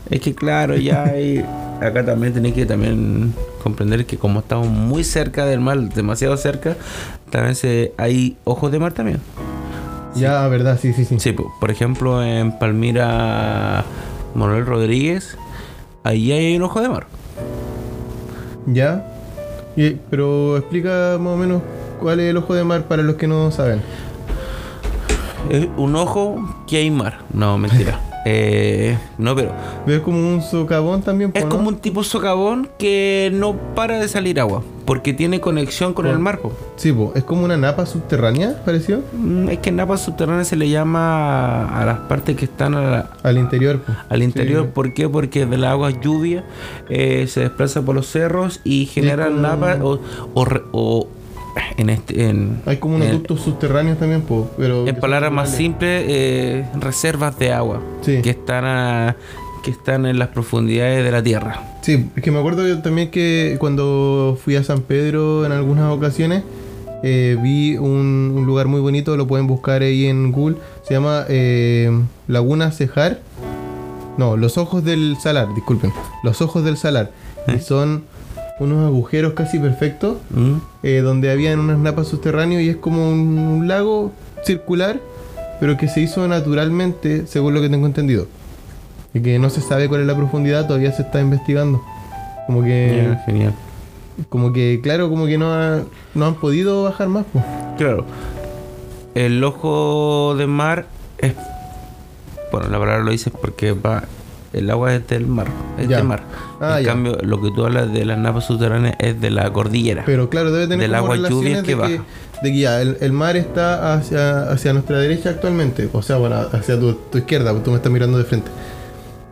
Es 0.10 0.20
que 0.20 0.36
claro, 0.36 0.76
ya 0.76 1.04
hay, 1.14 1.46
acá 1.80 2.04
también 2.04 2.34
tenéis 2.34 2.56
que 2.56 2.66
también 2.66 3.34
comprender 3.64 4.06
que 4.06 4.18
como 4.18 4.42
estamos 4.42 4.68
muy 4.68 5.06
cerca 5.06 5.46
del 5.46 5.62
mar, 5.62 5.80
demasiado 5.80 6.36
cerca, 6.36 6.76
también 7.30 7.56
se, 7.56 7.94
hay 7.96 8.36
ojos 8.44 8.74
de 8.74 8.80
mar 8.80 8.92
también. 8.92 9.22
Ya, 10.14 10.46
verdad, 10.50 10.78
sí, 10.78 10.92
sí, 10.92 11.06
sí. 11.06 11.22
Sí, 11.22 11.32
po, 11.32 11.54
por 11.62 11.72
ejemplo 11.72 12.22
en 12.22 12.52
Palmira 12.60 13.86
Manuel 14.34 14.66
Rodríguez, 14.66 15.38
ahí 16.04 16.34
hay 16.34 16.58
un 16.58 16.64
ojo 16.64 16.82
de 16.82 16.90
mar. 16.90 17.08
Ya. 18.68 19.15
Y- 19.76 19.98
pero 20.10 20.58
explica 20.58 21.18
más 21.20 21.34
o 21.34 21.38
menos 21.38 21.62
cuál 22.00 22.20
es 22.20 22.30
el 22.30 22.38
ojo 22.38 22.54
de 22.54 22.64
mar 22.64 22.84
para 22.88 23.04
los 23.04 23.16
que 23.16 23.28
no 23.28 23.52
saben. 23.52 23.82
Es 25.50 25.68
un 25.78 25.96
ojo 25.96 26.38
que 26.68 26.78
hay 26.78 26.90
mar. 26.92 27.20
No, 27.34 27.58
mentira. 27.58 28.00
Eh, 28.28 28.98
no, 29.20 29.36
pero 29.36 29.52
¿Ves 29.86 30.00
como 30.00 30.18
un 30.18 30.42
socavón 30.42 31.04
también? 31.04 31.30
es 31.36 31.44
no? 31.44 31.50
como 31.52 31.68
un 31.68 31.76
tipo 31.78 32.04
socavón 32.04 32.68
que 32.80 33.30
no 33.32 33.56
para 33.76 34.00
de 34.00 34.08
salir 34.08 34.40
agua, 34.40 34.64
porque 34.86 35.14
tiene 35.14 35.40
conexión 35.42 35.94
con 35.94 36.06
el 36.08 36.20
mar. 36.20 36.40
po. 36.40 36.54
Sí, 36.76 36.92
po, 36.92 37.12
es 37.16 37.24
como 37.24 37.44
una 37.46 37.58
napa 37.58 37.86
subterránea, 37.86 38.62
pareció. 38.64 39.02
Mm, 39.14 39.50
Es 39.50 39.60
que 39.60 39.70
en 39.70 39.78
napas 39.78 40.02
subterráneas 40.02 40.48
se 40.48 40.56
le 40.56 40.70
llama 40.70 41.66
a 41.82 41.86
las 41.86 42.00
partes 42.02 42.36
que 42.36 42.46
están 42.46 42.76
a 42.76 42.82
la- 42.82 43.10
Al 43.24 43.38
interior. 43.38 43.80
po. 43.80 43.94
al 44.10 44.22
interior. 44.24 44.66
Sí. 44.66 44.70
¿Por 44.74 44.94
qué? 44.94 45.10
Porque 45.10 45.46
de 45.46 45.58
las 45.58 45.72
aguas 45.72 45.96
lluvia 46.02 46.44
eh, 46.90 47.26
se 47.28 47.40
desplaza 47.42 47.82
por 47.82 47.96
los 47.96 48.08
cerros 48.08 48.62
y 48.64 48.86
generan 48.86 49.30
como- 49.36 49.42
napas 49.42 49.80
o, 49.82 50.00
o 50.72 51.08
en 51.78 51.90
este 51.90 52.28
en, 52.30 52.62
Hay 52.66 52.78
como 52.78 52.96
unos 52.98 53.12
ductos 53.12 53.40
subterráneos 53.42 53.98
también, 53.98 54.22
po, 54.24 54.50
pero... 54.58 54.86
en 54.88 54.96
palabras 54.98 55.32
más 55.32 55.50
simples 55.52 56.04
eh, 56.08 56.66
reservas 56.80 57.40
de 57.40 57.54
agua 57.54 57.80
Sí. 58.02 58.22
que 58.22 58.32
están 58.32 58.66
a- 58.66 59.16
que 59.66 59.72
están 59.72 60.06
en 60.06 60.20
las 60.20 60.28
profundidades 60.28 61.04
de 61.04 61.10
la 61.10 61.24
tierra 61.24 61.60
Sí, 61.82 62.08
es 62.16 62.22
que 62.22 62.30
me 62.30 62.38
acuerdo 62.38 62.82
también 62.84 63.10
que 63.10 63.58
cuando 63.60 64.38
fui 64.44 64.56
a 64.56 64.64
San 64.64 64.82
Pedro 64.82 65.44
en 65.44 65.52
algunas 65.52 65.92
ocasiones, 65.92 66.44
eh, 67.04 67.36
vi 67.42 67.78
un, 67.78 68.34
un 68.36 68.46
lugar 68.46 68.68
muy 68.68 68.80
bonito, 68.80 69.18
lo 69.18 69.28
pueden 69.28 69.46
buscar 69.46 69.82
ahí 69.82 70.06
en 70.06 70.32
Google, 70.32 70.58
se 70.84 70.94
llama 70.94 71.26
eh, 71.30 71.92
Laguna 72.28 72.72
Cejar. 72.72 73.20
No, 74.18 74.38
los 74.38 74.58
ojos 74.58 74.84
del 74.84 75.16
salar, 75.22 75.54
disculpen, 75.54 75.92
los 76.24 76.42
ojos 76.42 76.64
del 76.64 76.78
salar. 76.78 77.12
¿Eh? 77.48 77.58
Y 77.58 77.60
son 77.60 78.04
unos 78.60 78.86
agujeros 78.86 79.34
casi 79.34 79.60
perfectos, 79.60 80.18
¿Mm? 80.32 80.56
eh, 80.82 81.02
donde 81.04 81.30
habían 81.30 81.60
unas 81.60 81.78
napas 81.78 82.08
subterráneos 82.08 82.62
y 82.64 82.70
es 82.70 82.78
como 82.78 83.12
un, 83.12 83.38
un 83.38 83.68
lago 83.68 84.12
circular, 84.44 85.00
pero 85.60 85.78
que 85.78 85.88
se 85.88 86.02
hizo 86.02 86.28
naturalmente, 86.28 87.28
según 87.28 87.54
lo 87.54 87.62
que 87.62 87.70
tengo 87.70 87.86
entendido. 87.86 88.28
Y 89.16 89.22
que 89.22 89.40
no 89.40 89.50
se 89.50 89.62
sabe 89.62 89.88
cuál 89.90 90.02
es 90.02 90.08
la 90.08 90.16
profundidad, 90.16 90.68
todavía 90.68 90.92
se 90.92 91.02
está 91.02 91.20
investigando. 91.22 91.82
Como 92.46 92.62
que, 92.64 93.08
Ya, 93.12 93.24
genial 93.26 93.54
como 94.30 94.54
que, 94.54 94.80
claro, 94.82 95.10
como 95.10 95.26
que 95.26 95.38
no, 95.38 95.52
ha- 95.54 95.82
no 96.14 96.26
han 96.26 96.36
podido 96.36 96.84
bajar 96.84 97.10
más. 97.10 97.26
pues. 97.34 97.44
Claro. 97.78 98.06
El 99.14 99.44
ojo 99.44 100.36
de 100.38 100.48
mar 100.48 100.86
es. 101.18 101.34
Bueno, 102.52 102.70
la 102.70 102.80
palabra 102.80 103.04
lo 103.04 103.12
dice 103.12 103.32
porque 103.32 103.72
va. 103.74 104.04
El 104.54 104.70
agua 104.70 104.94
es 104.96 105.06
del 105.08 105.28
mar. 105.28 105.48
Es 105.78 105.90
Ya. 105.90 105.98
del 105.98 106.06
mar. 106.06 106.24
Ah, 106.62 106.78
en 106.80 106.86
ya. 106.86 106.92
cambio, 106.92 107.18
lo 107.24 107.42
que 107.42 107.52
tú 107.52 107.66
hablas 107.66 107.92
de 107.92 108.06
las 108.06 108.18
napas 108.18 108.46
subterráneas 108.46 108.96
es 109.00 109.20
de 109.20 109.30
la 109.32 109.52
cordillera. 109.52 110.04
Pero 110.06 110.30
claro, 110.30 110.50
debe 110.52 110.66
tener 110.68 110.80
Del 110.80 110.96
agua 110.96 111.18
lluvia 111.18 111.62
que 111.62 111.76
baja. 111.76 112.04
de 112.42 112.52
que 112.54 112.58
ya, 112.58 112.82
el, 112.82 112.98
el 113.02 113.12
mar 113.12 113.36
está 113.36 113.94
hacia, 113.96 114.44
hacia 114.50 114.72
nuestra 114.72 114.98
derecha 115.00 115.32
actualmente. 115.32 115.90
O 115.92 116.02
sea, 116.02 116.16
bueno, 116.16 116.38
hacia 116.54 116.80
tu, 116.80 116.94
tu 116.94 117.18
izquierda, 117.18 117.54
tú 117.64 117.72
me 117.72 117.78
estás 117.78 117.92
mirando 117.92 118.18
de 118.18 118.24
frente. 118.24 118.50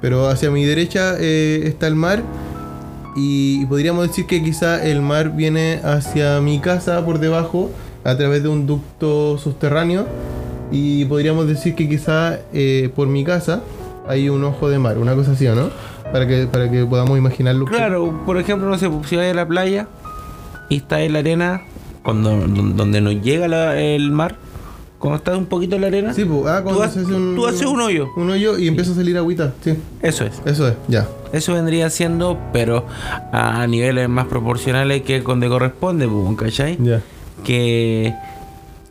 Pero 0.03 0.27
hacia 0.27 0.51
mi 0.51 0.65
derecha 0.65 1.15
eh, 1.17 1.61
está 1.63 1.87
el 1.87 1.95
mar. 1.95 2.21
Y, 3.15 3.65
podríamos 3.67 4.05
decir 4.09 4.25
que 4.25 4.43
quizá 4.43 4.83
el 4.83 5.01
mar 5.01 5.33
viene 5.33 5.79
hacia 5.81 6.41
mi 6.41 6.59
casa 6.59 7.05
por 7.05 7.19
debajo 7.19 7.71
a 8.03 8.17
través 8.17 8.43
de 8.43 8.49
un 8.49 8.67
ducto 8.67 9.37
subterráneo. 9.37 10.05
Y 10.73 11.05
podríamos 11.05 11.47
decir 11.47 11.73
que 11.73 11.87
quizá 11.87 12.39
eh, 12.51 12.89
por 12.93 13.07
mi 13.07 13.23
casa 13.23 13.61
hay 14.05 14.27
un 14.27 14.43
ojo 14.43 14.67
de 14.69 14.77
mar, 14.77 14.97
una 14.97 15.15
cosa 15.15 15.31
así, 15.31 15.47
¿o 15.47 15.55
no? 15.55 15.69
Para 16.11 16.27
que, 16.27 16.47
para 16.47 16.69
que 16.69 16.83
podamos 16.83 17.17
imaginarlo. 17.17 17.63
Claro, 17.63 18.21
por 18.25 18.37
ejemplo, 18.37 18.67
no 18.67 18.77
sé, 18.77 18.89
si 19.07 19.15
vas 19.15 19.31
a 19.31 19.33
la 19.33 19.47
playa 19.47 19.87
y 20.67 20.77
está 20.77 20.99
en 21.01 21.13
la 21.13 21.19
arena, 21.19 21.61
cuando, 22.03 22.31
don- 22.31 22.75
donde 22.75 22.99
nos 22.99 23.21
llega 23.21 23.79
el 23.79 24.11
mar, 24.11 24.35
cuando 25.03 25.17
está 25.17 25.35
un 25.37 25.47
poquito 25.47 25.75
en 25.75 25.81
la 25.81 25.87
arena, 25.87 26.13
Sí, 26.13 26.23
pues, 26.23 26.45
ah, 26.47 26.61
cuando 26.63 26.79
tú, 26.79 26.83
ha- 26.83 26.89
se 26.89 27.01
hace 27.01 27.13
un, 27.13 27.35
tú 27.35 27.45
haces 27.45 27.65
un 27.65 27.81
hoyo. 27.81 28.07
un 28.15 28.29
hoyo 28.29 28.57
y 28.57 28.69
empieza 28.69 28.93
a 28.93 28.95
salir 28.95 29.17
agüita, 29.17 29.53
sí. 29.61 29.75
Eso 30.01 30.23
es. 30.23 30.41
Eso 30.45 30.65
es, 30.69 30.75
ya. 30.87 31.09
Eso 31.33 31.53
vendría 31.53 31.89
siendo, 31.89 32.37
pero 32.53 32.85
a 33.33 33.67
niveles 33.67 34.07
más 34.07 34.27
proporcionales 34.27 35.01
que 35.01 35.19
donde 35.19 35.49
corresponde, 35.49 36.07
¿cachai? 36.37 36.77
Ya. 36.81 37.01
que, 37.43 38.13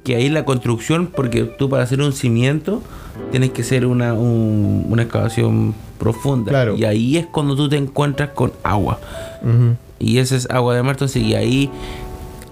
que 0.04 0.16
ahí 0.16 0.28
la 0.28 0.44
construcción, 0.44 1.06
porque 1.06 1.44
tú 1.44 1.70
para 1.70 1.82
hacer 1.84 2.02
un 2.02 2.12
cimiento 2.12 2.82
tienes 3.30 3.50
que 3.52 3.62
hacer 3.62 3.86
una, 3.86 4.12
un- 4.12 4.86
una 4.90 5.04
excavación 5.04 5.74
profunda. 5.98 6.50
Claro. 6.50 6.76
Y 6.76 6.84
ahí 6.84 7.16
es 7.16 7.24
cuando 7.26 7.56
tú 7.56 7.68
te 7.70 7.76
encuentras 7.78 8.30
con 8.34 8.52
agua. 8.62 9.00
Ujú. 9.42 9.76
Y 9.98 10.18
esa 10.18 10.36
es 10.36 10.46
agua 10.50 10.74
de 10.74 10.82
mar, 10.82 10.96
entonces, 10.96 11.22
y 11.22 11.34
ahí 11.34 11.70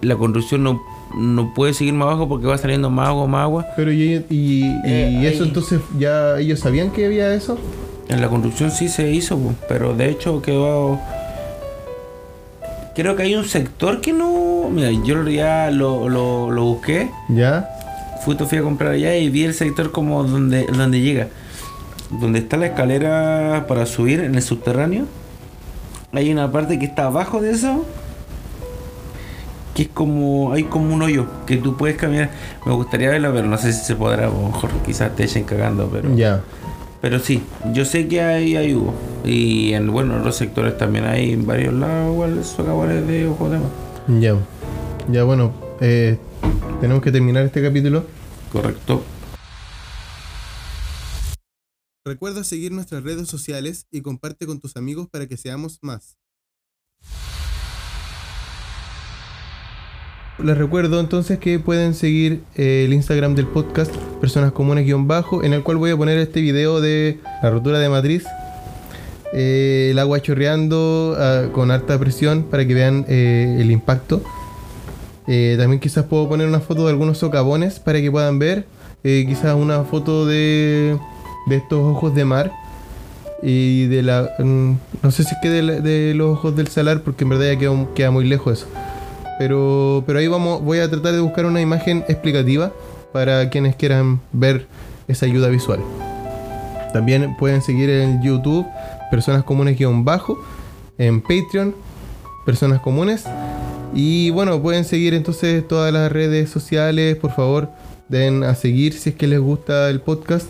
la 0.01 0.17
construcción 0.17 0.63
no, 0.63 0.81
no 1.17 1.53
puede 1.55 1.75
seguir 1.75 1.95
más 1.95 2.07
abajo 2.09 2.29
porque 2.29 2.47
va 2.47 2.57
saliendo 2.59 2.91
más 2.91 3.09
agua, 3.09 3.27
más 3.27 3.43
agua. 3.43 3.67
Pero 3.77 3.93
y, 3.93 4.25
y, 4.31 4.65
y 4.65 4.65
Eh, 4.85 5.29
eso 5.33 5.43
ahí. 5.43 5.49
entonces 5.49 5.81
ya 5.99 6.39
ellos 6.39 6.61
sabían 6.61 6.91
que 6.91 7.07
había 7.07 7.35
eso. 7.35 7.59
En 8.09 8.21
la 8.21 8.29
construcción 8.29 8.71
sí 8.71 8.89
se 8.89 9.11
hizo, 9.13 9.39
pero 9.69 9.95
de 9.95 10.11
hecho 10.11 10.43
quedó... 10.43 10.99
Creo 12.95 13.15
que 13.17 13.23
hay 13.23 13.35
un 13.37 13.45
sector 13.45 14.01
que 14.01 14.13
no... 14.13 14.69
Mira, 14.71 14.91
yo 14.91 15.27
ya 15.29 15.71
lo, 15.71 16.09
lo, 16.09 16.51
lo 16.51 16.65
busqué. 16.65 17.09
Ya. 17.29 17.69
fui, 18.25 18.35
fui 18.37 18.59
a 18.59 18.63
comprar 18.63 18.93
allá 18.93 19.17
y 19.17 19.31
vi 19.31 19.45
el 19.45 19.55
sector 19.55 19.93
como 19.93 20.25
donde, 20.25 20.67
donde 20.67 21.01
llega. 21.01 21.29
Donde 22.21 22.41
está 22.41 22.57
la 22.57 22.67
escalera 22.67 23.65
para 23.69 23.87
subir 23.87 24.21
en 24.21 24.35
el 24.35 24.43
subterráneo. 24.43 25.07
Hay 26.13 26.33
una 26.33 26.51
parte 26.51 26.79
que 26.81 26.85
está 26.87 27.07
abajo 27.07 27.41
de 27.41 27.53
eso. 27.53 27.85
Que 29.75 29.83
es 29.83 29.89
como. 29.89 30.53
Hay 30.53 30.65
como 30.65 30.95
un 30.95 31.03
hoyo 31.03 31.27
que 31.47 31.57
tú 31.57 31.77
puedes 31.77 31.97
caminar. 31.97 32.31
Me 32.67 32.73
gustaría 32.73 33.11
verlo, 33.11 33.33
pero 33.33 33.47
no 33.47 33.57
sé 33.59 33.73
si 33.73 33.85
se 33.85 33.95
podrá. 33.97 34.27
A 34.27 34.31
lo 34.31 34.49
mejor 34.49 34.71
quizás 34.85 35.15
te 35.15 35.25
echen 35.25 35.45
cagando, 35.45 35.89
pero. 35.91 36.15
Ya. 36.17 36.43
Pero 37.01 37.19
sí, 37.19 37.43
yo 37.73 37.85
sé 37.85 38.09
que 38.09 38.21
hay, 38.21 38.57
hay 38.57 38.75
hubo. 38.75 38.95
Y 39.25 39.73
en 39.73 39.91
bueno, 39.91 40.17
en 40.17 40.25
los 40.25 40.37
sectores 40.37 40.77
también 40.77 41.07
hay 41.07 41.33
en 41.33 41.47
varios 41.47 41.73
lados 41.73 42.13
igual 42.13 42.45
socavones 42.45 43.07
de 43.07 43.27
ojos 43.27 43.51
de. 43.53 44.21
Ya. 44.21 44.37
Ya, 45.11 45.25
bueno. 45.25 45.53
eh, 45.81 46.19
tenemos 46.81 47.03
que 47.03 47.11
terminar 47.11 47.45
este 47.45 47.63
capítulo. 47.63 48.05
Correcto. 48.53 49.03
Recuerda 52.05 52.45
seguir 52.45 52.73
nuestras 52.73 53.03
redes 53.03 53.29
sociales 53.29 53.87
y 53.91 54.03
comparte 54.03 54.47
con 54.47 54.61
tus 54.61 54.77
amigos 54.77 55.09
para 55.09 55.27
que 55.27 55.37
seamos 55.37 55.79
más. 55.83 56.20
Les 60.43 60.57
recuerdo 60.57 61.01
entonces 61.01 61.39
que 61.39 61.59
pueden 61.59 61.93
seguir 61.93 62.41
eh, 62.57 62.85
el 62.87 62.95
Instagram 62.95 63.35
del 63.35 63.47
podcast 63.47 63.95
Personas 64.23 64.53
Comunes-Bajo, 64.53 65.45
en 65.45 65.53
el 65.53 65.63
cual 65.63 65.77
voy 65.77 65.91
a 65.91 65.97
poner 65.99 66.17
este 66.17 66.41
video 66.41 66.81
de 66.81 67.19
la 67.43 67.51
rotura 67.51 67.79
de 67.79 67.91
matriz. 67.91 68.25
Eh, 69.35 69.89
el 69.91 69.99
agua 69.99 70.23
chorreando 70.23 71.15
ah, 71.19 71.49
con 71.53 71.71
alta 71.71 71.99
presión 71.99 72.45
para 72.45 72.67
que 72.67 72.73
vean 72.73 73.05
eh, 73.09 73.59
el 73.61 73.71
impacto. 73.71 74.23
También 75.27 75.79
quizás 75.79 76.07
puedo 76.07 76.29
poner 76.29 76.49
una 76.49 76.59
foto 76.59 76.87
de 76.87 76.91
algunos 76.91 77.19
socavones 77.19 77.79
para 77.79 78.01
que 78.01 78.11
puedan 78.11 78.41
ver. 78.41 78.65
Quizás 79.03 79.55
una 79.55 79.85
foto 79.85 80.27
de, 80.27 80.99
de 81.47 81.57
estos 81.57 81.79
ojos 81.79 82.15
de 82.15 82.25
mar. 82.25 82.51
Y 83.43 83.87
de 83.87 84.03
la... 84.03 84.29
mm, 84.39 84.73
no 85.03 85.11
sé 85.11 85.23
si 85.23 85.35
es 85.35 85.41
que 85.41 85.49
de, 85.49 86.15
los 86.15 86.39
ojos 86.39 86.57
del 86.57 86.67
salar, 86.67 87.03
porque 87.03 87.25
en 87.25 87.31
verdad 87.31 87.53
ya 87.53 87.95
queda 87.95 88.11
muy 88.11 88.27
lejos 88.27 88.59
eso. 88.59 88.67
Pero, 89.41 90.05
pero 90.07 90.19
ahí 90.19 90.29
vamos, 90.29 90.61
voy 90.61 90.81
a 90.81 90.91
tratar 90.91 91.15
de 91.15 91.21
buscar 91.21 91.47
una 91.47 91.63
imagen 91.63 92.05
explicativa 92.09 92.75
para 93.11 93.49
quienes 93.49 93.75
quieran 93.75 94.21
ver 94.33 94.67
esa 95.09 95.25
ayuda 95.25 95.49
visual. 95.49 95.81
También 96.93 97.35
pueden 97.39 97.63
seguir 97.63 97.89
en 97.89 98.23
YouTube 98.23 98.67
Personas 99.11 99.43
Comunes-Bajo, 99.45 100.45
en 100.99 101.23
Patreon 101.23 101.75
Personas 102.45 102.81
Comunes. 102.81 103.25
Y 103.95 104.29
bueno, 104.29 104.61
pueden 104.61 104.85
seguir 104.85 105.15
entonces 105.15 105.67
todas 105.67 105.91
las 105.91 106.13
redes 106.13 106.51
sociales, 106.51 107.17
por 107.17 107.31
favor, 107.31 107.71
den 108.11 108.45
a 108.45 108.55
seguir 108.55 108.93
si 108.93 109.09
es 109.09 109.17
que 109.17 109.27
les 109.27 109.41
gusta 109.41 109.89
el 109.89 110.03
podcast, 110.03 110.49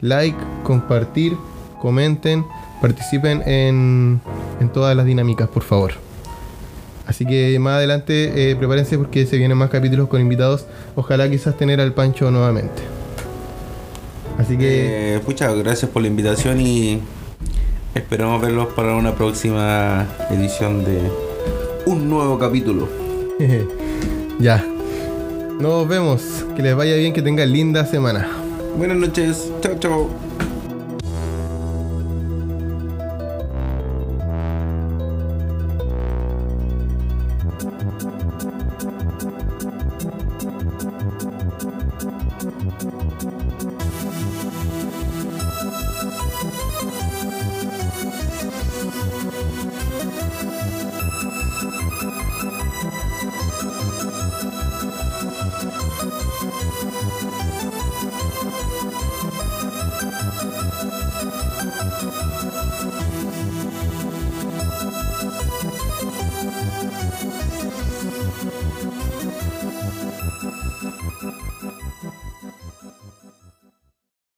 like, 0.00 0.38
compartir, 0.62 1.36
comenten, 1.78 2.46
participen 2.80 3.42
en, 3.46 4.18
en 4.60 4.68
todas 4.70 4.96
las 4.96 5.04
dinámicas, 5.04 5.46
por 5.46 5.62
favor. 5.62 5.92
Así 7.10 7.26
que 7.26 7.58
más 7.58 7.74
adelante 7.74 8.52
eh, 8.52 8.54
prepárense 8.54 8.96
porque 8.96 9.26
se 9.26 9.36
vienen 9.36 9.58
más 9.58 9.68
capítulos 9.68 10.06
con 10.06 10.20
invitados. 10.20 10.66
Ojalá 10.94 11.28
quizás 11.28 11.56
tener 11.56 11.80
al 11.80 11.92
Pancho 11.92 12.30
nuevamente. 12.30 12.82
Así 14.38 14.56
que 14.56 15.16
Eh, 15.16 15.18
pucha, 15.18 15.52
gracias 15.52 15.90
por 15.90 16.02
la 16.02 16.08
invitación 16.08 16.60
y 16.60 17.00
esperamos 17.96 18.40
verlos 18.40 18.68
para 18.74 18.94
una 18.94 19.16
próxima 19.16 20.06
edición 20.30 20.84
de 20.84 21.00
un 21.84 22.08
nuevo 22.08 22.38
capítulo. 22.38 22.88
ya. 24.38 24.64
Nos 25.58 25.88
vemos. 25.88 26.46
Que 26.54 26.62
les 26.62 26.76
vaya 26.76 26.94
bien, 26.94 27.12
que 27.12 27.22
tengan 27.22 27.52
linda 27.52 27.86
semana. 27.86 28.28
Buenas 28.78 28.98
noches, 28.98 29.50
chao, 29.60 29.74
chao. 29.80 30.10